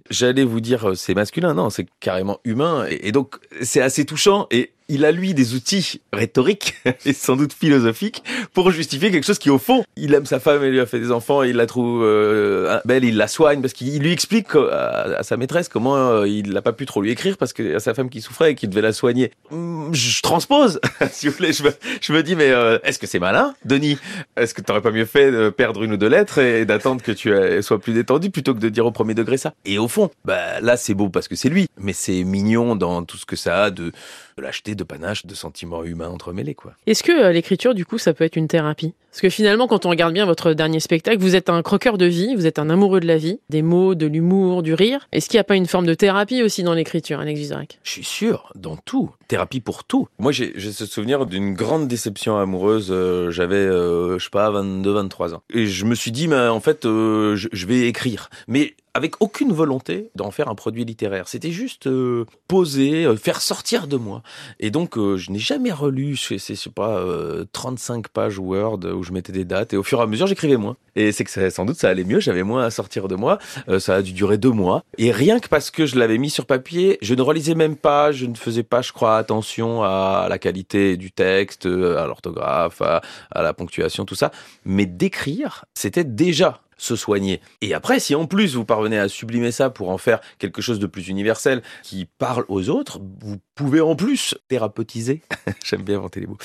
j'allais 0.09 0.45
vous 0.45 0.61
dire, 0.61 0.91
euh, 0.91 0.95
c'est 0.95 1.13
masculin, 1.13 1.53
non, 1.53 1.69
c'est 1.69 1.87
carrément 2.01 2.39
humain. 2.45 2.87
et 2.89 3.13
donc, 3.13 3.37
c'est 3.61 3.83
assez 3.83 4.07
touchant. 4.07 4.47
Et 4.51 4.73
il 4.89 5.05
a 5.05 5.13
lui 5.13 5.35
des 5.35 5.55
outils 5.55 6.01
rhétoriques 6.13 6.75
et 7.05 7.13
sans 7.13 7.37
doute 7.37 7.53
philosophiques 7.53 8.23
pour 8.55 8.71
justifier 8.71 9.11
quelque 9.11 9.25
chose 9.25 9.39
qui 9.39 9.51
au 9.51 9.59
fond, 9.59 9.85
il 9.97 10.15
aime 10.15 10.27
sa 10.27 10.41
femme, 10.41 10.63
il 10.65 10.71
lui 10.71 10.81
a 10.81 10.87
fait 10.87 10.99
des 10.99 11.13
enfants, 11.13 11.43
il 11.43 11.57
la 11.57 11.67
trouve 11.67 12.03
euh, 12.05 12.81
belle, 12.85 13.05
il 13.05 13.17
la 13.17 13.29
soigne 13.29 13.61
parce 13.61 13.73
qu'il 13.73 14.03
lui 14.03 14.13
explique 14.13 14.55
à, 14.55 15.23
sa 15.23 15.37
maîtresse 15.37 15.69
comment 15.69 15.97
euh, 15.97 16.29
il 16.29 16.53
n'a 16.53 16.63
pas 16.63 16.73
pu 16.73 16.87
trop 16.87 17.03
lui 17.03 17.11
écrire 17.11 17.37
parce 17.37 17.53
que 17.53 17.79
sa 17.79 17.95
femme 17.95 18.11
qui 18.11 18.21
souffrait 18.21 18.53
et 18.53 18.55
qu'il 18.55 18.71
devait 18.71 18.83
la 18.83 18.93
soigner. 18.93 19.33
Hum, 19.51 19.91
je 19.93 20.23
transpose, 20.23 20.81
si 21.11 21.29
vous 21.29 21.35
voulez, 21.35 21.53
je 21.53 22.13
me, 22.13 22.23
dis 22.23 22.37
mais 22.37 22.51
euh, 22.51 22.79
est-ce 22.85 22.99
que 22.99 23.07
c'est 23.07 23.19
malin, 23.19 23.55
Denis? 23.65 23.99
Est-ce 24.37 24.55
que 24.55 24.61
t'aurais 24.61 24.83
pas 24.83 24.91
mieux 24.91 25.07
fait 25.07 25.31
de 25.31 25.51
perdre 25.51 25.83
une 25.83 25.93
ou 25.93 25.97
deux 25.97 26.09
lettres 26.09 26.39
et 26.39 26.65
d'attendre 26.65 27.03
que 27.03 27.13
tu 27.13 27.33
sois 27.63 27.81
plus 27.81 27.93
détendu 27.93 28.31
plutôt 28.31 28.55
que 28.55 28.61
de 28.61 28.69
dire 28.69 28.87
au 28.87 28.93
premier 28.93 29.15
degré 29.15 29.37
ça? 29.37 29.55
Et 29.65 29.79
au 29.79 29.89
fond, 29.89 30.11
bah 30.25 30.61
là 30.61 30.77
c'est 30.77 30.95
beau 30.95 31.09
parce 31.09 31.29
que 31.29 31.37
c'est 31.37 31.49
lui, 31.49 31.67
mais 31.79 31.93
c'est 31.93 32.25
mignon 32.25 32.77
dans 32.77 33.05
tout 33.05 33.17
ce 33.17 33.27
que 33.27 33.37
ça 33.37 33.65
a 33.65 33.71
de 33.71 33.93
de 34.37 34.43
l'acheter 34.43 34.72
de 34.75 34.85
panache, 34.85 35.27
de 35.27 35.35
sentiments 35.35 35.85
humains 35.85 36.09
entremêlés, 36.09 36.55
quoi. 36.55 36.75
Est-ce 36.87 37.03
que 37.03 37.13
euh, 37.13 37.33
l'écriture, 37.33 37.75
du 37.75 37.85
coup, 37.85 37.99
ça 37.99 38.13
peut 38.15 38.25
être 38.25 38.37
une 38.37 38.49
thérapie? 38.49 38.95
Parce 39.11 39.21
que 39.21 39.29
finalement, 39.29 39.67
quand 39.67 39.85
on 39.85 39.91
regarde 39.91 40.15
bien 40.15 40.25
votre 40.25 40.55
dernier 40.55 40.81
spectacle, 40.81 41.19
vous 41.19 41.37
êtes 41.37 41.51
un 41.51 41.63
croqueur 41.63 41.99
de 41.99 42.07
vie, 42.07 42.35
vous 42.35 42.47
êtes 42.47 42.59
un 42.59 42.71
amoureux 42.71 43.01
de 43.01 43.07
la 43.07 43.19
vie, 43.19 43.41
des 43.51 43.61
mots, 43.61 43.95
de 43.95 44.07
l'humour, 44.07 44.63
du 44.63 44.73
rire. 44.73 45.07
Est-ce 45.13 45.29
qu'il 45.29 45.37
n'y 45.37 45.43
a 45.43 45.45
pas 45.45 45.57
une 45.57 45.67
forme 45.67 45.85
de 45.87 45.93
thérapie 45.93 46.43
aussi 46.43 46.63
dans 46.63 46.73
l'écriture, 46.73 47.21
Alex 47.21 47.39
Vizorek 47.39 47.79
Je 47.83 47.91
suis 47.91 48.05
sûr, 48.05 48.51
dans 48.55 48.77
tout. 48.77 49.11
Thérapie 49.33 49.61
pour 49.61 49.85
tout. 49.85 50.09
Moi, 50.19 50.31
j'ai 50.31 50.53
ce 50.59 50.85
souvenir 50.85 51.25
d'une 51.25 51.55
grande 51.55 51.89
déception 51.89 52.37
amoureuse. 52.37 52.89
Euh, 52.91 53.31
j'avais, 53.31 53.57
euh, 53.57 54.19
je 54.19 54.25
sais 54.25 54.31
pas, 54.31 54.51
22, 54.51 54.93
23 54.93 55.35
ans. 55.35 55.43
Et 55.49 55.65
je 55.69 55.87
me 55.87 55.95
suis 55.95 56.13
dit, 56.13 56.29
mais 56.29 56.49
en 56.49 56.61
fait, 56.61 56.81
je, 56.85 57.49
je 57.51 57.67
vais 57.67 57.89
écrire. 57.89 58.29
Mais 58.47 58.75
avec 58.95 59.21
aucune 59.21 59.53
volonté 59.53 60.11
d'en 60.15 60.31
faire 60.31 60.49
un 60.49 60.55
produit 60.55 60.85
littéraire. 60.85 61.29
C'était 61.29 61.51
juste 61.51 61.87
euh, 61.87 62.27
poser, 62.47 63.05
euh, 63.05 63.17
faire 63.17 63.41
sortir 63.41 63.87
de 63.87 63.97
moi. 63.97 64.23
Et 64.61 64.71
donc, 64.71 64.99
euh, 64.99 65.17
je 65.17 65.31
n'ai 65.31 65.39
jamais 65.39 65.73
relu, 65.73 66.15
je 66.15 66.37
sais, 66.37 66.55
je 66.55 66.69
pas, 66.69 67.05
35 67.53 68.09
pages 68.09 68.39
Word 68.39 68.81
où 68.85 69.03
je 69.03 69.13
mettais 69.13 69.33
des 69.33 69.45
dates. 69.45 69.73
Et 69.73 69.77
au 69.77 69.83
fur 69.83 69.99
et 70.01 70.03
à 70.03 70.07
mesure, 70.07 70.27
j'écrivais 70.27 70.57
moins. 70.57 70.77
Et 70.95 71.11
c'est 71.13 71.25
que 71.25 71.51
sans 71.51 71.65
doute 71.65 71.77
ça 71.77 71.89
allait 71.89 72.05
mieux, 72.05 72.21
j'avais 72.21 72.43
moins 72.43 72.65
à 72.65 72.71
sortir 72.71 73.09
de 73.09 73.15
moi. 73.15 73.39
ça 73.79 73.97
a 73.97 74.03
dû 74.03 74.13
durer 74.13 74.37
deux 74.37 74.51
mois. 74.51 74.85
Et 74.99 75.11
rien 75.11 75.41
que 75.41 75.49
parce 75.49 75.71
que 75.71 75.87
je 75.87 75.99
l'avais 75.99 76.19
mis 76.19 76.29
sur 76.29 76.45
papier, 76.45 76.99
je 77.01 77.15
ne 77.15 77.23
relisais 77.23 77.55
même 77.55 77.77
pas, 77.77 78.13
je 78.13 78.27
ne 78.27 78.35
faisais 78.35 78.63
pas, 78.63 78.83
je 78.83 78.93
crois, 78.93 79.22
attention 79.23 79.83
à 79.83 80.27
la 80.29 80.39
qualité 80.39 80.97
du 80.97 81.11
texte, 81.11 81.67
à 81.67 82.07
l'orthographe, 82.07 82.83
à, 82.83 83.01
à 83.31 83.43
la 83.43 83.55
ponctuation, 83.55 84.05
tout 84.05 84.15
ça. 84.15 84.31
Mais 84.65 84.87
d'écrire, 84.87 85.65
c'était 85.75 86.05
déjà 86.05 86.61
se 86.83 86.97
soigner. 86.97 87.41
Et 87.61 87.75
après, 87.75 88.01
si 88.01 88.15
en 88.15 88.27
plus 88.27 88.57
vous 88.57 88.65
parvenez 88.65 88.99
à 88.99 89.09
sublimer 89.09 89.53
ça 89.53 89.71
pour 89.71 89.91
en 89.91 89.99
faire 89.99 90.21
quelque 90.39 90.61
chose 90.61 90.81
de 90.81 90.87
plus 90.87 91.09
universel 91.09 91.63
qui 91.83 92.07
parle 92.19 92.45
aux 92.49 92.69
autres, 92.69 93.01
vous 93.21 93.39
pouvez 93.55 93.81
en 93.81 93.95
plus 93.97 94.35
thérapeutiser, 94.49 95.21
j'aime 95.65 95.83
bien 95.83 95.99
inventer 95.99 96.21
les 96.21 96.27
mots, 96.27 96.39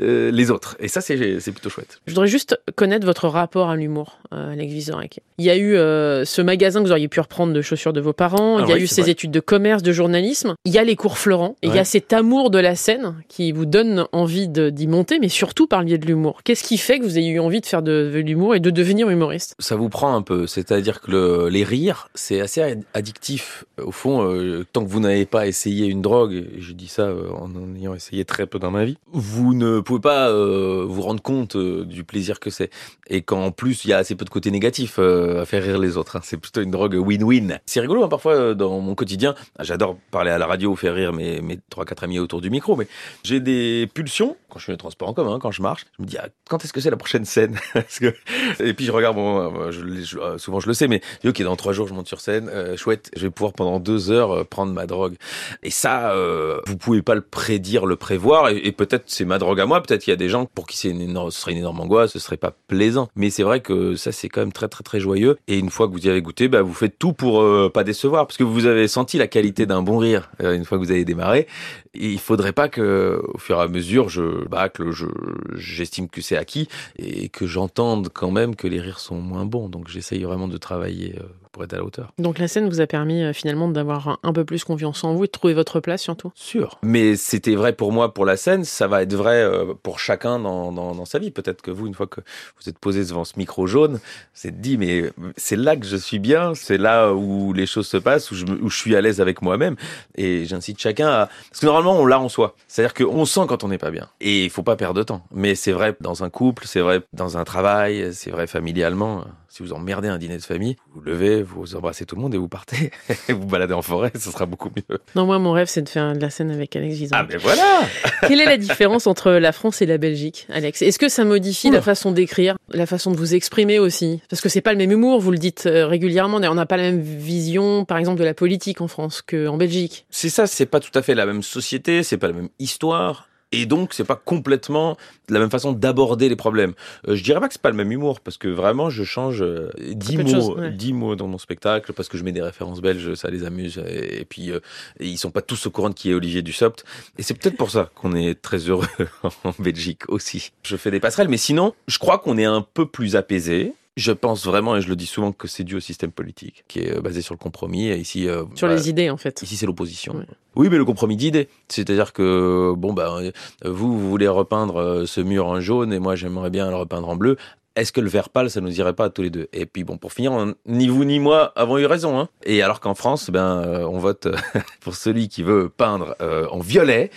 euh, 0.00 0.30
les 0.30 0.50
autres. 0.50 0.76
Et 0.80 0.88
ça, 0.88 1.00
c'est 1.00 1.16
plutôt 1.52 1.70
chouette. 1.70 2.00
Je 2.06 2.12
voudrais 2.12 2.26
juste 2.28 2.58
connaître 2.76 3.06
votre 3.06 3.28
rapport 3.28 3.68
à 3.70 3.76
l'humour, 3.76 4.18
euh, 4.32 4.52
Alex 4.52 4.72
Vizorek. 4.72 5.20
Il 5.38 5.44
y 5.44 5.50
a 5.50 5.56
eu 5.56 5.74
euh, 5.74 6.24
ce 6.24 6.40
magasin 6.42 6.80
que 6.80 6.86
vous 6.86 6.92
auriez 6.92 7.08
pu 7.08 7.20
reprendre 7.20 7.52
de 7.52 7.62
chaussures 7.62 7.92
de 7.92 8.00
vos 8.00 8.12
parents, 8.12 8.58
Ah 8.58 8.62
il 8.64 8.68
y 8.68 8.72
a 8.72 8.76
oui, 8.76 8.82
eu 8.82 8.86
ces 8.86 9.02
vrai. 9.02 9.10
études 9.12 9.30
de 9.30 9.40
commerce, 9.40 9.82
de 9.82 9.92
journalisme, 9.92 10.54
il 10.64 10.72
y 10.72 10.78
a 10.78 10.84
les 10.84 10.96
cours 10.96 11.18
Florent, 11.18 11.56
et 11.62 11.68
il 11.68 11.74
y 11.74 11.78
a 11.78 11.84
cet 11.84 12.12
amour 12.12 12.50
de 12.50 12.58
la 12.58 12.74
scène 12.74 13.14
qui 13.28 13.52
vous 13.52 13.66
donne 13.66 14.06
envie 14.12 14.48
d'y 14.48 14.86
monter, 14.86 15.18
mais 15.18 15.28
surtout 15.28 15.66
par 15.66 15.80
le 15.80 15.86
biais 15.86 15.98
de 15.98 16.06
l'humour. 16.06 16.40
Qu'est-ce 16.44 16.62
qui 16.64 16.78
fait 16.78 16.98
que 16.98 17.04
vous 17.04 17.18
ayez 17.18 17.30
eu 17.30 17.40
envie 17.40 17.60
de 17.60 17.66
faire 17.66 17.82
de, 17.82 18.10
de 18.12 18.18
l'humour 18.20 18.54
et 18.54 18.60
de 18.60 18.70
devenir 18.70 19.08
humoriste? 19.10 19.54
Ça 19.58 19.76
vous 19.76 19.88
prend 19.88 20.14
un 20.14 20.22
peu, 20.22 20.46
c'est-à-dire 20.46 21.00
que 21.00 21.10
le- 21.10 21.48
les 21.48 21.64
rires, 21.64 22.08
c'est 22.14 22.40
assez 22.40 22.62
ad- 22.62 22.82
addictif. 22.94 23.64
Au 23.82 23.90
fond, 23.92 24.22
euh, 24.22 24.64
tant 24.72 24.84
que 24.84 24.88
vous 24.90 25.00
n'avez 25.00 25.26
pas 25.26 25.46
essayé 25.46 25.86
une 25.86 26.02
drogue, 26.02 26.44
et 26.56 26.60
je 26.60 26.72
dis 26.72 26.88
ça 26.88 27.02
euh, 27.02 27.30
en 27.30 27.52
en 27.54 27.74
ayant 27.74 27.94
essayé 27.94 28.24
très 28.24 28.46
peu 28.46 28.58
dans 28.58 28.70
ma 28.70 28.84
vie, 28.84 28.96
vous 29.12 29.54
ne 29.54 29.80
pouvez 29.80 30.00
pas 30.00 30.28
euh, 30.30 30.84
vous 30.88 31.02
rendre 31.02 31.22
compte 31.22 31.56
euh, 31.56 31.84
du 31.84 32.04
plaisir 32.04 32.40
que 32.40 32.50
c'est. 32.50 32.70
Et 33.08 33.22
qu'en 33.22 33.50
plus, 33.50 33.84
il 33.84 33.88
y 33.88 33.92
a 33.92 33.98
assez 33.98 34.14
peu 34.14 34.24
de 34.24 34.30
côté 34.30 34.50
négatif 34.50 34.96
euh, 34.98 35.42
à 35.42 35.44
faire 35.44 35.62
rire 35.62 35.78
les 35.78 35.96
autres. 35.96 36.16
hein. 36.16 36.20
C'est 36.22 36.36
plutôt 36.38 36.60
une 36.62 36.70
drogue 36.70 36.94
win-win. 36.94 37.58
C'est 37.66 37.80
rigolo, 37.80 38.04
hein, 38.04 38.08
parfois, 38.08 38.34
euh, 38.34 38.54
dans 38.54 38.80
mon 38.80 38.94
quotidien, 38.94 39.34
j'adore 39.60 39.96
parler 40.10 40.30
à 40.30 40.38
la 40.38 40.46
radio, 40.46 40.74
faire 40.76 40.94
rire 40.94 41.12
mes, 41.12 41.40
mes 41.40 41.58
3-4 41.70 42.04
amis 42.04 42.18
autour 42.18 42.40
du 42.40 42.48
micro, 42.50 42.74
mais 42.76 42.86
j'ai 43.22 43.40
des 43.40 43.88
pulsions, 43.92 44.36
quand 44.48 44.58
je 44.58 44.64
suis 44.64 44.70
dans 44.70 44.74
les 44.74 44.78
transports 44.78 45.08
en 45.08 45.14
commun, 45.14 45.38
quand 45.38 45.50
je 45.50 45.62
marche, 45.62 45.84
je 45.98 46.02
me 46.02 46.06
dis, 46.08 46.16
ah, 46.18 46.28
quand 46.48 46.64
est-ce 46.64 46.72
que 46.72 46.80
c'est 46.80 46.90
la 46.90 46.96
prochaine 46.96 47.24
scène? 47.24 47.58
Que... 48.00 48.14
Et 48.60 48.72
puis 48.74 48.86
je 48.86 48.92
regarde, 48.92 49.16
bon, 49.16 49.70
je, 49.70 50.38
souvent 50.38 50.60
je 50.60 50.66
le 50.66 50.74
sais, 50.74 50.88
mais 50.88 51.00
je 51.22 51.28
ok, 51.28 51.42
dans 51.42 51.56
trois 51.56 51.72
jours 51.72 51.86
je 51.86 51.94
monte 51.94 52.08
sur 52.08 52.20
scène, 52.20 52.48
euh, 52.48 52.76
chouette, 52.76 53.10
je 53.16 53.22
vais 53.22 53.30
pouvoir 53.30 53.52
pendant 53.52 53.78
deux 53.80 54.10
heures 54.10 54.46
prendre 54.46 54.72
ma 54.72 54.86
drogue. 54.86 55.14
Et 55.62 55.70
ça, 55.70 56.12
euh, 56.12 56.41
vous 56.66 56.76
pouvez 56.76 57.02
pas 57.02 57.14
le 57.14 57.20
prédire, 57.20 57.86
le 57.86 57.96
prévoir, 57.96 58.48
et, 58.50 58.72
peut-être 58.72 59.04
c'est 59.06 59.24
ma 59.24 59.38
drogue 59.38 59.60
à 59.60 59.66
moi, 59.66 59.82
peut-être 59.82 60.02
qu'il 60.02 60.10
y 60.10 60.14
a 60.14 60.16
des 60.16 60.28
gens 60.28 60.46
pour 60.46 60.66
qui 60.66 60.76
c'est 60.76 60.88
une 60.88 61.00
énorme, 61.00 61.30
ce 61.30 61.40
serait 61.40 61.52
une 61.52 61.58
énorme 61.58 61.80
angoisse, 61.80 62.12
ce 62.12 62.18
serait 62.18 62.36
pas 62.36 62.52
plaisant. 62.68 63.08
Mais 63.16 63.30
c'est 63.30 63.42
vrai 63.42 63.60
que 63.60 63.96
ça 63.96 64.12
c'est 64.12 64.28
quand 64.28 64.40
même 64.40 64.52
très 64.52 64.68
très 64.68 64.82
très 64.82 65.00
joyeux. 65.00 65.36
Et 65.48 65.58
une 65.58 65.70
fois 65.70 65.86
que 65.88 65.92
vous 65.92 66.06
y 66.06 66.08
avez 66.08 66.22
goûté, 66.22 66.48
bah, 66.48 66.62
vous 66.62 66.74
faites 66.74 66.98
tout 66.98 67.12
pour 67.12 67.42
euh, 67.42 67.70
pas 67.72 67.84
décevoir, 67.84 68.26
parce 68.26 68.36
que 68.36 68.44
vous 68.44 68.66
avez 68.66 68.88
senti 68.88 69.18
la 69.18 69.26
qualité 69.26 69.66
d'un 69.66 69.82
bon 69.82 69.98
rire 69.98 70.30
euh, 70.42 70.54
une 70.54 70.64
fois 70.64 70.78
que 70.78 70.84
vous 70.84 70.90
avez 70.90 71.04
démarré. 71.04 71.46
Il 71.94 72.18
faudrait 72.18 72.52
pas 72.52 72.68
que, 72.68 73.22
au 73.34 73.38
fur 73.38 73.58
et 73.58 73.62
à 73.62 73.68
mesure, 73.68 74.08
je 74.08 74.46
bâcle, 74.48 74.90
je, 74.90 75.06
j'estime 75.54 76.08
que 76.08 76.20
c'est 76.20 76.36
acquis 76.36 76.68
et 76.96 77.28
que 77.28 77.46
j'entende 77.46 78.08
quand 78.12 78.30
même 78.30 78.56
que 78.56 78.66
les 78.66 78.80
rires 78.80 79.00
sont 79.00 79.20
moins 79.20 79.44
bons. 79.44 79.68
Donc 79.68 79.88
j'essaye 79.88 80.22
vraiment 80.22 80.48
de 80.48 80.56
travailler 80.56 81.16
euh, 81.18 81.26
pour 81.52 81.62
être 81.64 81.74
à 81.74 81.76
la 81.76 81.84
hauteur. 81.84 82.12
Donc 82.18 82.38
la 82.38 82.48
scène 82.48 82.68
vous 82.68 82.80
a 82.80 82.86
permis 82.86 83.22
euh, 83.22 83.32
finalement 83.32 83.68
d'avoir 83.68 84.18
un, 84.22 84.32
peu 84.32 84.44
plus 84.44 84.64
confiance 84.64 85.04
en 85.04 85.14
vous 85.14 85.24
et 85.24 85.26
de 85.26 85.32
trouver 85.32 85.54
votre 85.54 85.80
place 85.80 86.02
surtout 86.02 86.32
Sûr. 86.34 86.78
Mais 86.82 87.16
c'était 87.16 87.54
vrai 87.54 87.74
pour 87.74 87.92
moi 87.92 88.14
pour 88.14 88.24
la 88.24 88.36
scène, 88.36 88.64
ça 88.64 88.88
va 88.88 89.02
être 89.02 89.14
vrai 89.14 89.42
euh, 89.42 89.74
pour 89.82 90.00
chacun 90.00 90.38
dans, 90.38 90.72
dans, 90.72 90.94
dans 90.94 91.04
sa 91.04 91.18
vie. 91.18 91.30
Peut-être 91.30 91.62
que 91.62 91.70
vous, 91.70 91.86
une 91.86 91.94
fois 91.94 92.06
que 92.06 92.20
vous 92.60 92.68
êtes 92.68 92.78
posé 92.78 93.04
devant 93.04 93.24
ce 93.24 93.34
micro 93.36 93.66
jaune, 93.66 94.00
c'est 94.32 94.60
dit, 94.60 94.78
mais 94.78 95.12
c'est 95.36 95.56
là 95.56 95.76
que 95.76 95.86
je 95.86 95.96
suis 95.96 96.18
bien, 96.18 96.54
c'est 96.54 96.78
là 96.78 97.12
où 97.12 97.52
les 97.52 97.66
choses 97.66 97.86
se 97.86 97.96
passent, 97.96 98.30
où 98.30 98.34
je, 98.34 98.44
où 98.46 98.70
je 98.70 98.76
suis 98.76 98.96
à 98.96 99.00
l'aise 99.00 99.20
avec 99.20 99.42
moi-même. 99.42 99.76
Et 100.16 100.44
j'incite 100.46 100.80
chacun 100.80 101.08
à... 101.08 101.28
Parce 101.50 101.60
que 101.60 101.66
normalement, 101.66 101.98
on 101.98 102.06
l'a 102.06 102.18
en 102.18 102.28
soi. 102.28 102.54
C'est-à-dire 102.68 102.94
qu'on 102.94 103.24
sent 103.24 103.42
quand 103.48 103.64
on 103.64 103.68
n'est 103.68 103.78
pas 103.78 103.90
bien. 103.90 104.08
Et 104.20 104.44
il 104.44 104.50
faut 104.50 104.62
pas 104.62 104.76
perdre 104.76 104.94
de 104.94 105.02
temps. 105.02 105.22
Mais 105.32 105.54
c'est 105.54 105.72
vrai 105.72 105.94
dans 106.00 106.24
un 106.24 106.30
couple, 106.30 106.64
c'est 106.66 106.80
vrai 106.80 107.02
dans 107.12 107.36
un 107.36 107.44
travail, 107.44 108.10
c'est 108.12 108.30
vrai 108.30 108.46
familialement. 108.46 109.24
Si 109.54 109.62
vous 109.62 109.74
emmerdez 109.74 110.08
un 110.08 110.16
dîner 110.16 110.38
de 110.38 110.42
famille, 110.42 110.76
vous 110.94 111.02
levez, 111.02 111.42
vous 111.42 111.76
embrassez 111.76 112.06
tout 112.06 112.16
le 112.16 112.22
monde 112.22 112.34
et 112.34 112.38
vous 112.38 112.48
partez. 112.48 112.90
vous 113.28 113.40
vous 113.40 113.46
baladez 113.46 113.74
en 113.74 113.82
forêt, 113.82 114.10
ce 114.14 114.30
sera 114.30 114.46
beaucoup 114.46 114.70
mieux. 114.74 114.98
Non, 115.14 115.26
moi 115.26 115.38
mon 115.38 115.52
rêve 115.52 115.66
c'est 115.66 115.82
de 115.82 115.90
faire 115.90 116.14
de 116.14 116.20
la 116.22 116.30
scène 116.30 116.50
avec 116.50 116.74
Alex 116.74 116.94
Ah 117.12 117.24
Vizorek. 117.24 117.28
ben 117.28 117.38
voilà 117.38 117.80
Quelle 118.28 118.40
est 118.40 118.46
la 118.46 118.56
différence 118.56 119.06
entre 119.06 119.32
la 119.32 119.52
France 119.52 119.82
et 119.82 119.86
la 119.86 119.98
Belgique, 119.98 120.46
Alex? 120.50 120.80
Est-ce 120.80 120.98
que 120.98 121.10
ça 121.10 121.26
modifie 121.26 121.68
Oula. 121.68 121.76
la 121.76 121.82
façon 121.82 122.12
d'écrire, 122.12 122.56
la 122.70 122.86
façon 122.86 123.10
de 123.10 123.16
vous 123.18 123.34
exprimer 123.34 123.78
aussi? 123.78 124.22
Parce 124.30 124.40
que 124.40 124.48
c'est 124.48 124.62
pas 124.62 124.72
le 124.72 124.78
même 124.78 124.90
humour, 124.92 125.20
vous 125.20 125.32
le 125.32 125.36
dites 125.36 125.66
euh, 125.66 125.86
régulièrement. 125.86 126.40
D'ailleurs, 126.40 126.54
on 126.54 126.56
n'a 126.56 126.64
pas 126.64 126.78
la 126.78 126.84
même 126.84 127.02
vision, 127.02 127.84
par 127.84 127.98
exemple, 127.98 128.18
de 128.20 128.24
la 128.24 128.32
politique 128.32 128.80
en 128.80 128.88
France 128.88 129.20
qu'en 129.20 129.58
Belgique. 129.58 130.06
C'est 130.08 130.30
ça, 130.30 130.46
c'est 130.46 130.64
pas 130.64 130.80
tout 130.80 130.98
à 130.98 131.02
fait 131.02 131.14
la 131.14 131.26
même 131.26 131.42
société, 131.42 132.02
c'est 132.02 132.16
pas 132.16 132.28
la 132.28 132.32
même 132.32 132.48
histoire. 132.58 133.28
Et 133.52 133.66
donc, 133.66 133.92
c'est 133.92 134.04
pas 134.04 134.16
complètement 134.16 134.96
la 135.28 135.38
même 135.38 135.50
façon 135.50 135.72
d'aborder 135.72 136.28
les 136.28 136.36
problèmes. 136.36 136.72
Euh, 137.06 137.14
je 137.14 137.22
dirais 137.22 137.38
pas 137.38 137.48
que 137.48 137.54
c'est 137.54 137.62
pas 137.62 137.70
le 137.70 137.76
même 137.76 137.92
humour, 137.92 138.20
parce 138.20 138.38
que 138.38 138.48
vraiment, 138.48 138.90
je 138.90 139.04
change 139.04 139.42
euh, 139.42 139.70
dix 139.92 140.16
mots, 140.16 140.56
ouais. 140.56 140.70
dix 140.70 140.92
mots 140.92 141.16
dans 141.16 141.26
mon 141.26 141.38
spectacle, 141.38 141.92
parce 141.92 142.08
que 142.08 142.16
je 142.16 142.24
mets 142.24 142.32
des 142.32 142.42
références 142.42 142.80
belges, 142.80 143.14
ça 143.14 143.30
les 143.30 143.44
amuse. 143.44 143.82
Et, 143.86 144.20
et 144.20 144.24
puis, 144.24 144.50
euh, 144.50 144.60
et 144.98 145.06
ils 145.06 145.18
sont 145.18 145.30
pas 145.30 145.42
tous 145.42 145.66
au 145.66 145.70
courant 145.70 145.90
de 145.90 145.94
qui 145.94 146.10
est 146.10 146.14
Olivier 146.14 146.42
Dussopt. 146.42 146.84
Et 147.18 147.22
c'est 147.22 147.34
peut-être 147.34 147.56
pour 147.56 147.70
ça 147.70 147.90
qu'on 147.94 148.14
est 148.14 148.40
très 148.40 148.58
heureux 148.58 148.88
en 149.44 149.54
Belgique 149.58 150.08
aussi. 150.08 150.52
Je 150.62 150.76
fais 150.76 150.90
des 150.90 151.00
passerelles, 151.00 151.28
mais 151.28 151.36
sinon, 151.36 151.74
je 151.86 151.98
crois 151.98 152.18
qu'on 152.18 152.38
est 152.38 152.44
un 152.44 152.66
peu 152.74 152.86
plus 152.86 153.16
apaisé. 153.16 153.74
Je 153.96 154.12
pense 154.12 154.46
vraiment, 154.46 154.74
et 154.76 154.80
je 154.80 154.88
le 154.88 154.96
dis 154.96 155.04
souvent, 155.06 155.32
que 155.32 155.46
c'est 155.46 155.64
dû 155.64 155.76
au 155.76 155.80
système 155.80 156.12
politique, 156.12 156.64
qui 156.66 156.78
est 156.80 156.96
euh, 156.96 157.00
basé 157.02 157.20
sur 157.20 157.34
le 157.34 157.38
compromis. 157.38 157.88
Et 157.88 157.98
ici, 157.98 158.26
euh, 158.26 158.44
Sur 158.54 158.68
bah, 158.68 158.74
les 158.74 158.88
idées, 158.88 159.10
en 159.10 159.18
fait. 159.18 159.42
Ici, 159.42 159.56
c'est 159.56 159.66
l'opposition. 159.66 160.14
Ouais. 160.14 160.24
Oui, 160.56 160.68
mais 160.70 160.78
le 160.78 160.84
compromis 160.86 161.16
d'idées. 161.16 161.48
C'est-à-dire 161.68 162.14
que, 162.14 162.72
bon, 162.74 162.94
bah, 162.94 163.18
euh, 163.20 163.30
vous, 163.64 163.98
vous 163.98 164.08
voulez 164.08 164.28
repeindre 164.28 165.04
ce 165.06 165.20
mur 165.20 165.46
en 165.46 165.60
jaune 165.60 165.92
et 165.92 165.98
moi, 165.98 166.16
j'aimerais 166.16 166.48
bien 166.50 166.70
le 166.70 166.76
repeindre 166.76 167.08
en 167.08 167.16
bleu. 167.16 167.36
Est-ce 167.76 167.92
que 167.92 168.00
le 168.00 168.08
vert 168.08 168.28
pâle, 168.30 168.50
ça 168.50 168.60
nous 168.62 168.78
irait 168.78 168.92
pas 168.94 169.06
à 169.06 169.10
tous 169.10 169.22
les 169.22 169.30
deux? 169.30 169.48
Et 169.52 169.66
puis, 169.66 169.84
bon, 169.84 169.98
pour 169.98 170.12
finir, 170.12 170.32
on- 170.32 170.54
ni 170.66 170.88
vous 170.88 171.04
ni 171.04 171.18
moi 171.18 171.52
avons 171.56 171.76
eu 171.78 171.86
raison. 171.86 172.18
Hein. 172.18 172.28
Et 172.44 172.62
alors 172.62 172.80
qu'en 172.80 172.94
France, 172.94 173.28
ben, 173.30 173.62
euh, 173.62 173.84
on 173.86 173.98
vote 173.98 174.28
pour 174.80 174.94
celui 174.94 175.28
qui 175.28 175.42
veut 175.42 175.68
peindre 175.68 176.14
euh, 176.22 176.46
en 176.48 176.60
violet. 176.60 177.10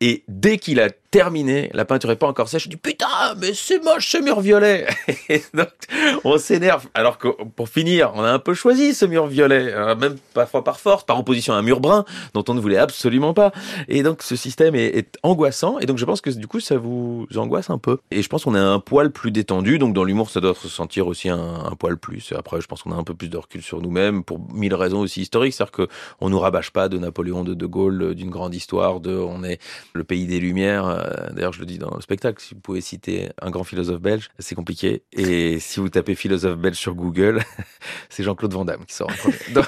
Et 0.00 0.24
dès 0.28 0.56
qu'il 0.58 0.80
a 0.80 0.88
terminé, 1.12 1.70
la 1.74 1.84
peinture 1.84 2.10
est 2.10 2.16
pas 2.16 2.26
encore 2.26 2.48
sèche, 2.48 2.64
je 2.64 2.68
dis 2.70 2.76
putain, 2.76 3.34
mais 3.38 3.52
c'est 3.52 3.84
moche 3.84 4.08
ce 4.08 4.16
mur 4.16 4.40
violet. 4.40 4.86
Et 5.28 5.42
donc, 5.52 5.68
on 6.24 6.38
s'énerve. 6.38 6.86
Alors 6.94 7.18
que 7.18 7.28
pour 7.54 7.68
finir, 7.68 8.12
on 8.14 8.24
a 8.24 8.30
un 8.30 8.38
peu 8.38 8.54
choisi 8.54 8.94
ce 8.94 9.04
mur 9.04 9.26
violet, 9.26 9.74
euh, 9.74 9.94
même 9.94 10.16
parfois 10.32 10.64
par 10.64 10.80
force, 10.80 11.04
par 11.04 11.18
opposition 11.18 11.52
à 11.52 11.58
un 11.58 11.62
mur 11.62 11.80
brun 11.80 12.06
dont 12.32 12.42
on 12.48 12.54
ne 12.54 12.60
voulait 12.60 12.78
absolument 12.78 13.34
pas. 13.34 13.52
Et 13.88 14.02
donc, 14.02 14.22
ce 14.22 14.36
système 14.36 14.74
est, 14.74 15.18
angoissant. 15.22 15.78
Et 15.80 15.86
donc, 15.86 15.98
je 15.98 16.04
pense 16.06 16.22
que 16.22 16.30
du 16.30 16.46
coup, 16.46 16.60
ça 16.60 16.78
vous 16.78 17.26
angoisse 17.36 17.68
un 17.68 17.76
peu. 17.76 17.98
Et 18.10 18.22
je 18.22 18.28
pense 18.30 18.44
qu'on 18.44 18.54
est 18.54 18.58
un 18.58 18.80
poil 18.80 19.10
plus 19.10 19.30
détendu. 19.30 19.78
Donc, 19.78 19.92
dans 19.92 20.04
l'humour, 20.04 20.30
ça 20.30 20.40
doit 20.40 20.54
se 20.54 20.68
sentir 20.68 21.06
aussi 21.06 21.28
un, 21.28 21.74
poil 21.78 21.98
plus. 21.98 22.32
Après, 22.34 22.62
je 22.62 22.66
pense 22.66 22.82
qu'on 22.82 22.92
a 22.92 22.96
un 22.96 23.04
peu 23.04 23.14
plus 23.14 23.28
de 23.28 23.36
recul 23.36 23.60
sur 23.60 23.82
nous-mêmes 23.82 24.24
pour 24.24 24.40
mille 24.50 24.74
raisons 24.74 25.00
aussi 25.00 25.20
historiques. 25.20 25.52
C'est-à-dire 25.52 25.72
que 25.72 25.88
on 26.22 26.30
nous 26.30 26.38
rabâche 26.38 26.70
pas 26.70 26.88
de 26.88 26.96
Napoléon, 26.96 27.44
de 27.44 27.52
De 27.52 27.66
Gaulle, 27.66 28.02
euh, 28.02 28.14
d'une 28.14 28.30
grande 28.30 28.54
histoire, 28.54 29.00
de 29.00 29.14
on 29.14 29.44
est 29.44 29.60
le 29.92 30.04
pays 30.04 30.26
des 30.26 30.40
Lumières. 30.40 31.01
Euh, 31.02 31.30
D'ailleurs, 31.32 31.52
je 31.52 31.60
le 31.60 31.66
dis 31.66 31.78
dans 31.78 31.94
le 31.94 32.00
spectacle, 32.00 32.40
si 32.40 32.54
vous 32.54 32.60
pouvez 32.60 32.80
citer 32.80 33.30
un 33.40 33.50
grand 33.50 33.64
philosophe 33.64 34.00
belge, 34.00 34.30
c'est 34.38 34.54
compliqué. 34.54 35.02
Et 35.12 35.58
si 35.60 35.80
vous 35.80 35.88
tapez 35.88 36.14
philosophe 36.14 36.58
belge 36.58 36.76
sur 36.76 36.94
Google, 36.94 37.42
c'est 38.08 38.22
Jean-Claude 38.22 38.52
Van 38.52 38.64
Damme 38.64 38.84
qui 38.86 38.94
sort 38.94 39.10
en 39.10 39.14
premier. 39.14 39.36
Donc, 39.54 39.66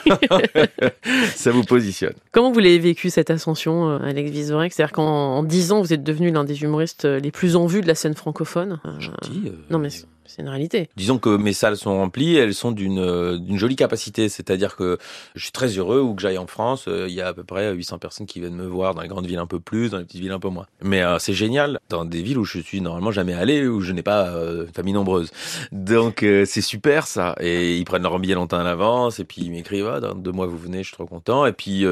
ça 1.35 1.51
vous 1.51 1.65
positionne. 1.65 2.15
Comment 2.33 2.53
vous 2.53 2.61
l'avez 2.61 2.79
vécu 2.79 3.11
cette 3.11 3.31
ascension, 3.31 3.91
euh, 3.91 3.99
Alex 3.99 4.31
Vizorek? 4.31 4.73
C'est-à-dire 4.73 4.93
qu'en 4.93 5.05
en 5.05 5.43
10 5.43 5.73
ans, 5.73 5.81
vous 5.81 5.93
êtes 5.93 6.03
devenu 6.03 6.31
l'un 6.31 6.45
des 6.45 6.63
humoristes 6.63 7.05
euh, 7.05 7.19
les 7.19 7.31
plus 7.31 7.57
en 7.57 7.67
vue 7.67 7.81
de 7.81 7.87
la 7.87 7.95
scène 7.95 8.15
francophone. 8.15 8.81
Gentil, 8.99 9.45
euh, 9.47 9.53
Non, 9.71 9.79
mais 9.79 9.89
c'est 10.27 10.43
une 10.43 10.49
réalité. 10.49 10.89
Disons 10.97 11.19
que 11.19 11.37
mes 11.37 11.53
salles 11.53 11.77
sont 11.77 11.97
remplies, 11.97 12.37
elles 12.37 12.55
sont 12.55 12.73
d'une 12.73 12.99
euh, 12.99 13.39
d'une 13.39 13.59
jolie 13.59 13.77
capacité, 13.77 14.29
c'est-à-dire 14.29 14.77
que 14.77 14.99
je 15.35 15.43
suis 15.43 15.53
très 15.53 15.69
heureux 15.69 16.01
où 16.01 16.15
que 16.15 16.23
j'aille 16.23 16.39
en 16.39 16.47
France, 16.47 16.87
euh, 16.89 17.07
il 17.09 17.15
y 17.15 17.21
a 17.21 17.29
à 17.29 17.33
peu 17.35 17.45
près 17.45 17.73
800 17.73 17.99
personnes 17.99 18.27
qui 18.27 18.41
viennent 18.41 18.55
me 18.55 18.67
voir 18.67 18.95
dans 18.95 19.03
les 19.03 19.09
grandes 19.09 19.27
villes 19.27 19.39
un 19.39 19.47
peu 19.47 19.61
plus, 19.61 19.91
dans 19.91 19.99
les 19.99 20.05
petites 20.05 20.21
villes 20.21 20.33
un 20.33 20.39
peu 20.39 20.49
moins. 20.49 20.67
Mais 20.83 21.03
euh, 21.03 21.19
c'est 21.19 21.33
génial 21.35 21.81
dans 21.89 22.05
des 22.05 22.23
villes 22.23 22.39
où 22.39 22.45
je 22.45 22.59
suis 22.59 22.81
normalement 22.81 23.11
jamais 23.11 23.35
allé, 23.35 23.67
où 23.67 23.81
je 23.81 23.93
n'ai 23.93 24.03
pas 24.03 24.29
euh, 24.29 24.67
famille 24.75 24.95
nombreuse. 24.95 25.31
Donc 25.73 26.21
c'est 26.21 26.61
super 26.61 27.07
ça. 27.07 27.35
Et 27.41 27.77
ils 27.77 27.85
prennent 27.85 28.03
leur 28.03 28.19
billet 28.19 28.35
longtemps 28.35 28.59
à 28.59 28.65
l'avance 28.65 29.21
et 29.21 29.25
puis 29.25 29.43
ils 29.43 29.51
m'écrivent 29.51 29.91
ah, 29.93 30.01
dans 30.01 30.15
deux 30.15 30.33
mois 30.33 30.47
vous 30.47 30.59
venez, 30.59 30.79
je 30.79 30.89
suis 30.89 30.95
trop 30.95 31.07
content. 31.07 31.47
Et 31.47 31.53
puis 31.53 31.85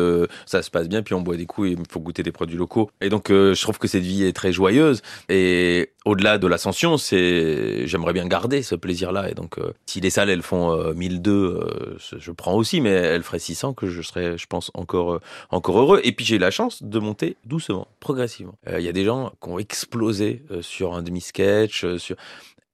ça 0.47 0.62
se 0.62 0.71
passe 0.71 0.89
bien, 0.89 1.03
puis 1.03 1.15
on 1.15 1.21
boit 1.21 1.37
des 1.37 1.47
coups 1.47 1.69
et 1.69 1.73
il 1.73 1.79
faut 1.91 2.01
goûter 2.01 2.23
des 2.23 2.33
produits 2.33 2.57
locaux. 2.57 2.91
Et 3.01 3.09
donc 3.09 3.29
je 3.29 3.61
trouve 3.61 3.79
que 3.79 3.89
cette 3.89 4.03
vie 4.03 4.25
est 4.25 4.33
très 4.33 4.53
joyeuse. 4.53 5.03
Et 5.29 5.91
au-delà 6.05 6.39
de 6.39 6.47
l'ascension, 6.47 6.97
j'aimerais 6.97 8.12
bien 8.12 8.22
garder 8.26 8.62
ce 8.62 8.75
plaisir-là. 8.75 9.31
Et 9.31 9.35
donc, 9.35 9.59
euh, 9.59 9.73
si 9.87 10.00
les 10.00 10.11
salles 10.11 10.31
elles 10.31 10.43
font 10.43 10.73
euh, 10.73 10.95
1002, 10.95 11.31
euh, 11.31 11.97
je, 11.99 12.19
je 12.19 12.31
prends 12.33 12.55
aussi, 12.55 12.81
mais 12.81 12.91
elles 12.91 13.23
feraient 13.23 13.38
600 13.38 13.75
que 13.75 13.87
je 13.87 14.02
serais, 14.02 14.38
je 14.38 14.47
pense, 14.47 14.71
encore 14.75 15.14
euh, 15.14 15.21
encore 15.50 15.79
heureux. 15.79 16.00
Et 16.05 16.12
puis 16.12 16.25
j'ai 16.25 16.38
la 16.38 16.50
chance 16.50 16.83
de 16.83 16.99
monter 16.99 17.37
doucement, 17.45 17.88
progressivement. 18.00 18.59
Euh, 18.69 18.81
Il 18.81 18.85
y 18.85 18.88
a 18.88 18.93
des 18.93 19.05
gens 19.05 19.33
qui 19.43 19.49
ont 19.49 19.59
explosé 19.59 20.43
euh, 20.50 20.62
sur 20.62 20.95
un 20.95 21.02
demi-sketch, 21.02 21.85
euh, 21.85 21.99
sur 21.99 22.17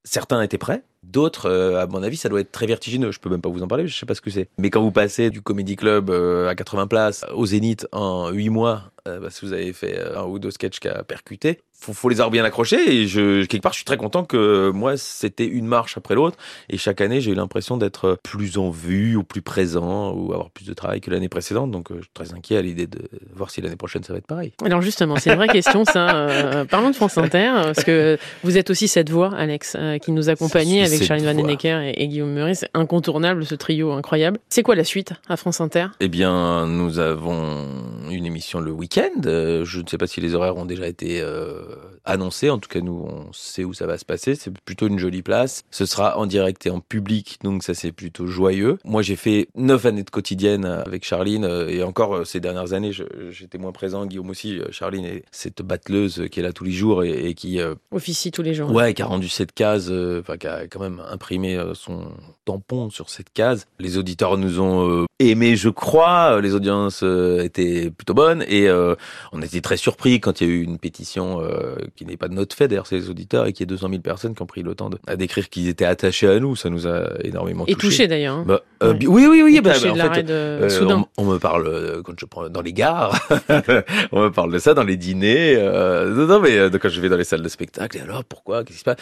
certains 0.05 0.40
étaient 0.43 0.59
prêts. 0.59 0.83
D'autres, 1.05 1.49
euh, 1.49 1.81
à 1.81 1.87
mon 1.87 2.02
avis, 2.02 2.17
ça 2.17 2.28
doit 2.28 2.40
être 2.40 2.50
très 2.50 2.67
vertigineux. 2.67 3.12
Je 3.12 3.21
peux 3.21 3.31
même 3.31 3.40
pas 3.40 3.49
vous 3.49 3.62
en 3.62 3.69
parler, 3.69 3.87
je 3.87 3.97
sais 3.97 4.07
pas 4.07 4.14
ce 4.14 4.21
que 4.21 4.31
c'est. 4.31 4.49
Mais 4.59 4.69
quand 4.69 4.83
vous 4.83 4.90
passez 4.90 5.31
du 5.31 5.40
Comedy 5.40 5.76
Club 5.76 6.11
euh, 6.11 6.49
à 6.49 6.57
80 6.57 6.88
places 6.88 7.25
au 7.33 7.47
Zénith 7.47 7.87
en 7.93 8.31
8 8.31 8.49
mois, 8.50 8.90
euh, 9.07 9.21
parce 9.21 9.38
que 9.38 9.47
vous 9.47 9.52
avez 9.52 9.73
fait 9.73 9.97
un 10.17 10.25
ou 10.25 10.40
deux 10.40 10.50
sketchs 10.50 10.81
qui 10.81 10.88
a 10.88 11.05
percuté, 11.05 11.61
faut, 11.73 11.93
faut 11.93 12.09
les 12.09 12.17
avoir 12.17 12.33
bien 12.33 12.45
accrochés. 12.45 13.02
Et 13.02 13.07
quelque 13.07 13.62
part, 13.62 13.73
je 13.73 13.78
suis 13.78 13.85
très 13.85 13.97
content 13.97 14.25
que 14.25 14.71
moi, 14.71 14.97
c'était 14.97 15.47
une 15.47 15.67
marche 15.67 15.97
après 15.97 16.17
l'autre. 16.17 16.37
Et 16.69 16.76
chaque 16.76 17.00
année, 17.00 17.21
j'ai 17.21 17.31
eu 17.31 17.35
l'impression 17.37 17.76
d'être 17.76 18.19
plus 18.25 18.59
en 18.59 18.71
vue 18.71 19.14
ou 19.14 19.23
plus 19.23 19.40
présent 19.40 20.12
ou 20.12 20.33
avoir 20.33 20.50
plus 20.50 20.67
de 20.67 20.75
travail 20.75 21.00
que 21.00 21.12
l'année 21.12 21.28
précédente. 21.28 21.71
Donc, 21.71 21.90
je 21.90 22.00
suis 22.00 22.11
très 22.12 22.35
inquiet 22.35 22.57
à 22.57 22.62
l'idée 22.62 22.88
de 22.88 23.09
voir 23.33 23.50
si 23.50 23.61
l'année 23.61 23.76
prochaine, 23.76 24.02
ça 24.02 24.12
va 24.12 24.19
être 24.19 24.26
pareil. 24.26 24.52
Alors 24.64 24.83
justement, 24.83 25.14
c'est 25.17 25.31
une 25.31 25.37
vraie 25.37 25.47
question 25.47 25.85
ça. 25.85 26.64
Parlons 26.69 26.90
de 26.90 26.97
France 26.97 27.17
Inter, 27.17 27.52
parce 27.62 27.85
que 27.85 28.19
vous 28.43 28.59
êtes 28.59 28.71
aussi 28.71 28.88
cette 28.88 29.11
voix, 29.11 29.33
Alex, 29.37 29.76
qui 30.02 30.11
nous 30.11 30.28
accompagnait 30.28 30.88
avec 30.92 31.07
Charline 31.07 31.25
Van 31.26 31.33
voix. 31.33 31.42
Dennecker 31.42 31.80
et, 31.83 32.02
et 32.02 32.09
Guillaume 32.09 32.33
Meurice. 32.33 32.61
C'est 32.61 32.71
incontournable 32.75 33.45
ce 33.45 33.54
trio 33.54 33.92
incroyable. 33.92 34.38
C'est 34.49 34.62
quoi 34.62 34.75
la 34.75 34.85
suite 34.85 35.12
à 35.28 35.37
France 35.37 35.61
Inter? 35.61 35.87
Eh 36.00 36.09
bien, 36.09 36.66
nous 36.66 36.99
avons 36.99 37.66
une 38.11 38.27
émission 38.27 38.61
le 38.61 38.71
week-end. 38.71 39.21
Euh, 39.27 39.65
je 39.65 39.81
ne 39.81 39.87
sais 39.87 39.99
pas 39.99 40.07
si 40.07 40.21
les 40.21 40.35
horaires 40.35 40.57
ont 40.57 40.65
déjà 40.65 40.87
été 40.87 41.21
euh, 41.21 41.62
annoncés. 42.05 42.50
En 42.50 42.59
tout 42.59 42.69
cas, 42.69 42.81
nous, 42.81 43.07
on 43.07 43.33
sait 43.33 43.65
où 43.65 43.73
ça 43.75 43.87
va 43.87 43.99
se 43.99 44.05
passer. 44.05 44.35
C'est 44.35 44.53
plutôt 44.61 44.88
une 44.88 44.99
jolie 44.99 45.23
place. 45.23 45.62
Ce 45.71 45.87
sera 45.87 46.19
en 46.19 46.27
direct 46.27 46.67
et 46.67 46.71
en 46.71 46.81
public, 46.81 47.38
donc 47.43 47.62
ça, 47.62 47.75
c'est 47.75 47.93
plutôt 47.93 48.27
joyeux. 48.27 48.79
Moi, 48.85 49.03
j'ai 49.03 49.17
fait 49.17 49.49
neuf 49.55 49.87
années 49.87 50.03
de 50.03 50.11
quotidienne 50.11 50.65
avec 50.65 51.05
Charline, 51.05 51.45
euh, 51.45 51.69
et 51.69 51.83
encore 51.83 52.27
ces 52.27 52.41
dernières 52.41 52.73
années, 52.73 52.93
j'étais 53.31 53.59
moins 53.59 53.73
présent. 53.73 54.07
Guillaume 54.07 54.31
aussi. 54.31 54.61
Charline 54.71 55.05
est 55.05 55.25
cette 55.31 55.62
batteleuse 55.62 56.25
qui 56.31 56.41
est 56.41 56.43
là 56.43 56.53
tous 56.53 56.65
les 56.65 56.73
jours 56.73 57.05
et, 57.05 57.29
et 57.29 57.35
qui 57.35 57.61
euh, 57.61 57.75
Officie 57.91 58.31
tous 58.31 58.43
les 58.43 58.55
jours. 58.55 58.71
Ouais, 58.73 58.95
qui 58.95 59.03
a 59.03 59.07
rendu 59.07 59.29
cette 59.29 59.53
case, 59.53 59.93
enfin 60.21 60.37
qui 60.37 60.47
a 60.47 60.67
quand 60.67 60.81
même 60.81 61.03
imprimé 61.11 61.61
son 61.75 62.12
tampon 62.45 62.91
sur 62.91 63.11
cette 63.11 63.31
case. 63.33 63.67
Les 63.79 63.99
auditeurs 63.99 64.38
nous 64.38 64.61
ont 64.61 65.07
aimés, 65.19 65.57
je 65.57 65.69
crois. 65.69 66.41
Les 66.41 66.55
audiences 66.55 67.03
étaient 67.03 67.91
plutôt 67.99 68.14
bonnes 68.14 68.43
et 68.49 68.69
euh, 68.69 68.95
on 69.33 69.43
était 69.43 69.61
très 69.61 69.76
surpris 69.76 70.21
quand 70.21 70.40
il 70.40 70.47
y 70.49 70.50
a 70.50 70.55
eu 70.55 70.62
une 70.62 70.78
pétition 70.78 71.40
euh, 71.43 71.75
qui 71.97 72.07
n'est 72.07 72.17
pas 72.17 72.28
de 72.28 72.35
notre 72.35 72.57
fait, 72.57 72.69
d'ailleurs, 72.69 72.87
c'est 72.87 72.95
les 72.97 73.11
auditeurs 73.11 73.47
et 73.47 73.52
qu'il 73.52 73.62
y 73.62 73.64
ait 73.64 73.67
200 73.67 73.88
000 73.90 74.00
personnes 74.00 74.35
qui 74.35 74.40
ont 74.43 74.47
pris 74.47 74.62
le 74.62 74.75
temps 74.75 74.88
de, 74.88 74.99
à 75.07 75.17
décrire 75.17 75.49
qu'ils 75.50 75.69
étaient 75.69 75.85
attachés 75.85 76.28
à 76.28 76.38
nous. 76.40 76.57
Ça 76.57 76.71
nous 76.71 76.87
a 76.87 77.11
énormément 77.25 77.64
Et 77.67 77.75
touché. 77.75 77.88
touché 77.88 78.09
d'ailleurs. 78.09 78.37
hein. 78.37 78.45
Bah, 78.47 78.62
euh, 78.83 78.93
Ouais. 78.95 79.07
oui, 79.09 79.26
oui, 79.28 79.43
oui. 79.43 79.61
bah, 79.61 79.71
en 79.73 80.14
fait, 80.14 80.23
de 80.23 80.85
on, 80.87 81.07
on 81.19 81.25
me 81.25 81.38
parle 81.38 82.02
quand 82.05 82.12
je 82.19 82.25
prends 82.25 82.49
dans 82.49 82.62
les 82.62 82.73
gares, 82.73 83.19
on 84.12 84.23
me 84.23 84.28
parle 84.31 84.52
de 84.52 84.59
ça 84.61 84.73
dans 84.75 84.85
les 84.85 84.97
dîners. 84.97 85.57
Non, 85.59 86.40
mais 86.40 86.57
quand 86.81 86.88
je 86.88 87.00
vais 87.00 87.09
dans 87.09 87.17
les 87.17 87.25
salles 87.25 87.43
de 87.43 87.49
spectacle, 87.49 87.97
et 87.99 88.00
alors 88.00 88.23
pourquoi 88.25 88.62
Qu'est-ce 88.62 88.75
qui 88.75 88.78
se 88.81 88.85
passe? 88.85 88.97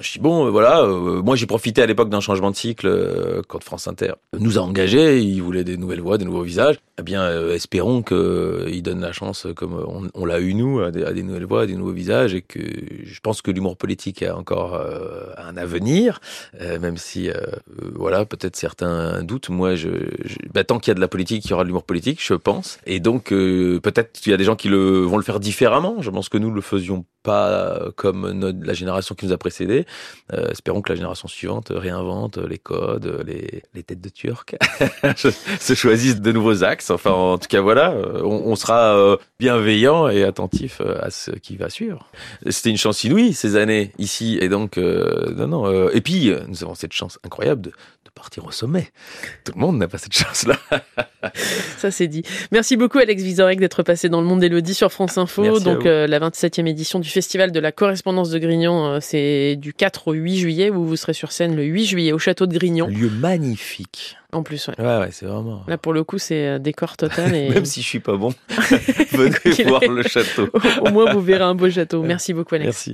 Je 0.00 0.12
dis 0.12 0.18
bon, 0.18 0.50
voilà. 0.50 0.86
moi, 0.86 1.36
j'ai 1.36 1.46
profité 1.46 1.82
à 1.82 1.86
l'époque 1.86 2.08
d'un 2.08 2.20
changement 2.20 2.50
de 2.50 2.56
cycle 2.56 3.42
quand 3.48 3.62
France 3.62 3.86
Inter 3.86 4.12
nous 4.38 4.58
a 4.58 4.62
engagés. 4.62 5.18
Ils 5.20 5.42
voulaient 5.42 5.64
des 5.64 5.76
nouvelles 5.76 6.00
voix, 6.00 6.16
des 6.16 6.24
nouveaux 6.24 6.42
visages. 6.42 6.78
Eh 6.98 7.02
bien, 7.02 7.28
euh, 8.30 8.70
qu'ils 8.70 8.82
donnent 8.82 9.00
la 9.00 9.12
chance, 9.12 9.46
euh, 9.46 9.54
comme 9.54 9.74
on, 9.74 10.08
on 10.14 10.24
l'a 10.24 10.40
eu 10.40 10.54
nous, 10.54 10.80
à 10.80 10.90
des, 10.90 11.22
nouvelles 11.22 11.44
voix, 11.44 11.62
à 11.62 11.66
des 11.66 11.74
nouveaux 11.76 11.92
visages, 11.92 12.34
et 12.34 12.42
que 12.42 12.60
je 13.04 13.20
pense 13.20 13.42
que 13.42 13.50
l'humour 13.50 13.76
politique 13.76 14.22
a 14.22 14.36
encore 14.36 14.74
euh, 14.74 15.24
un 15.36 15.56
avenir, 15.56 16.20
euh, 16.60 16.78
même 16.78 16.96
si 16.96 17.28
euh, 17.28 17.34
euh, 17.34 17.90
voilà, 17.94 18.24
peut-être 18.24 18.56
certains 18.56 19.22
doutent. 19.22 19.50
Moi, 19.50 19.74
je, 19.74 19.88
je- 20.24 20.36
bah, 20.54 20.64
tant 20.64 20.78
qu'il 20.78 20.90
y 20.90 20.92
a 20.92 20.94
de 20.94 21.00
la 21.00 21.08
politique, 21.08 21.44
il 21.44 21.50
y 21.50 21.54
aura 21.54 21.64
de 21.64 21.68
l'humour 21.68 21.84
politique, 21.84 22.20
je 22.24 22.34
pense. 22.34 22.78
Et 22.86 23.00
donc, 23.00 23.32
euh, 23.32 23.80
peut-être 23.80 24.12
qu'il 24.12 24.30
y 24.30 24.34
a 24.34 24.38
des 24.38 24.44
gens 24.44 24.56
qui 24.56 24.68
le 24.68 25.00
vont 25.02 25.16
le 25.16 25.22
faire 25.24 25.40
différemment. 25.40 25.96
Je 26.00 26.10
pense 26.10 26.28
que 26.28 26.38
nous 26.38 26.50
le 26.50 26.60
faisions 26.60 27.04
pas 27.22 27.88
comme 27.96 28.30
notre, 28.32 28.58
la 28.62 28.72
génération 28.74 29.14
qui 29.14 29.26
nous 29.26 29.32
a 29.32 29.38
précédés. 29.38 29.86
Euh, 30.32 30.48
espérons 30.50 30.82
que 30.82 30.90
la 30.90 30.96
génération 30.96 31.28
suivante 31.28 31.68
réinvente 31.74 32.38
les 32.38 32.58
codes, 32.58 33.22
les, 33.26 33.62
les 33.74 33.82
têtes 33.82 34.00
de 34.00 34.08
Turcs, 34.08 34.46
se 35.16 35.74
choisissent 35.74 36.20
de 36.20 36.32
nouveaux 36.32 36.64
axes. 36.64 36.90
Enfin, 36.90 37.12
en 37.12 37.38
tout 37.38 37.48
cas, 37.48 37.60
voilà, 37.60 37.90
euh, 37.92 38.22
on, 38.22 38.50
on 38.50 38.56
sera 38.56 38.96
euh, 38.96 39.16
bienveillant 39.38 40.08
et 40.08 40.24
attentif 40.24 40.80
euh, 40.80 40.96
à 41.02 41.10
ce 41.10 41.30
qui 41.32 41.56
va 41.56 41.70
suivre. 41.70 42.08
C'était 42.48 42.70
une 42.70 42.76
chance 42.76 43.04
inouïe 43.04 43.32
ces 43.34 43.56
années 43.56 43.92
ici, 43.98 44.38
et 44.40 44.48
donc 44.48 44.78
euh, 44.78 45.32
non, 45.34 45.46
non. 45.48 45.66
euh, 45.66 45.90
et 45.92 46.00
puis, 46.00 46.30
euh, 46.30 46.40
nous 46.48 46.62
avons 46.64 46.74
cette 46.74 46.92
chance 46.92 47.18
incroyable 47.24 47.60
de, 47.62 47.70
de 47.70 48.10
partir 48.14 48.44
au 48.46 48.50
sommet. 48.50 48.90
Tout 49.44 49.52
le 49.54 49.60
monde 49.60 49.78
n'a 49.78 49.88
pas 49.88 49.98
cette 49.98 50.14
chance-là. 50.14 50.56
Ça 51.76 51.90
c'est 51.90 52.08
dit. 52.08 52.22
Merci 52.50 52.76
beaucoup 52.76 52.98
Alex 52.98 53.22
Vizorek 53.22 53.60
d'être 53.60 53.82
passé 53.82 54.08
dans 54.08 54.20
le 54.20 54.26
monde 54.26 54.40
d'Elodie 54.40 54.74
sur 54.74 54.90
France 54.90 55.18
Info. 55.18 55.42
Merci 55.42 55.64
Donc 55.64 55.84
euh, 55.86 56.06
la 56.06 56.18
27e 56.18 56.66
édition 56.66 56.98
du 56.98 57.08
Festival 57.10 57.52
de 57.52 57.60
la 57.60 57.72
correspondance 57.72 58.30
de 58.30 58.38
Grignon, 58.38 58.86
euh, 58.86 58.98
c'est 59.00 59.56
du 59.56 59.72
4 59.72 60.08
au 60.08 60.12
8 60.12 60.36
juillet. 60.38 60.70
Vous 60.70 60.86
vous 60.86 60.96
serez 60.96 61.12
sur 61.12 61.32
scène 61.32 61.54
le 61.56 61.64
8 61.64 61.86
juillet 61.86 62.12
au 62.12 62.18
château 62.18 62.46
de 62.46 62.56
Grignon. 62.56 62.86
Lieu 62.88 63.10
magnifique. 63.10 64.16
En 64.32 64.44
plus, 64.44 64.68
ouais. 64.68 64.74
Ouais, 64.78 64.98
ouais, 65.00 65.08
c'est 65.10 65.26
vraiment. 65.26 65.64
Là 65.66 65.76
pour 65.76 65.92
le 65.92 66.04
coup 66.04 66.18
c'est 66.18 66.46
euh, 66.46 66.58
décor 66.60 66.96
total 66.96 67.34
et 67.34 67.48
Même 67.54 67.64
si 67.64 67.82
je 67.82 67.86
suis 67.88 67.98
pas 67.98 68.16
bon, 68.16 68.32
venez 69.12 69.64
voir 69.64 69.80
le 69.88 70.02
château. 70.04 70.48
au 70.86 70.90
moins 70.90 71.12
vous 71.12 71.20
verrez 71.20 71.42
un 71.42 71.54
beau 71.56 71.68
château. 71.68 72.02
Merci 72.02 72.32
beaucoup 72.32 72.54
Alex. 72.54 72.66
Merci. 72.66 72.88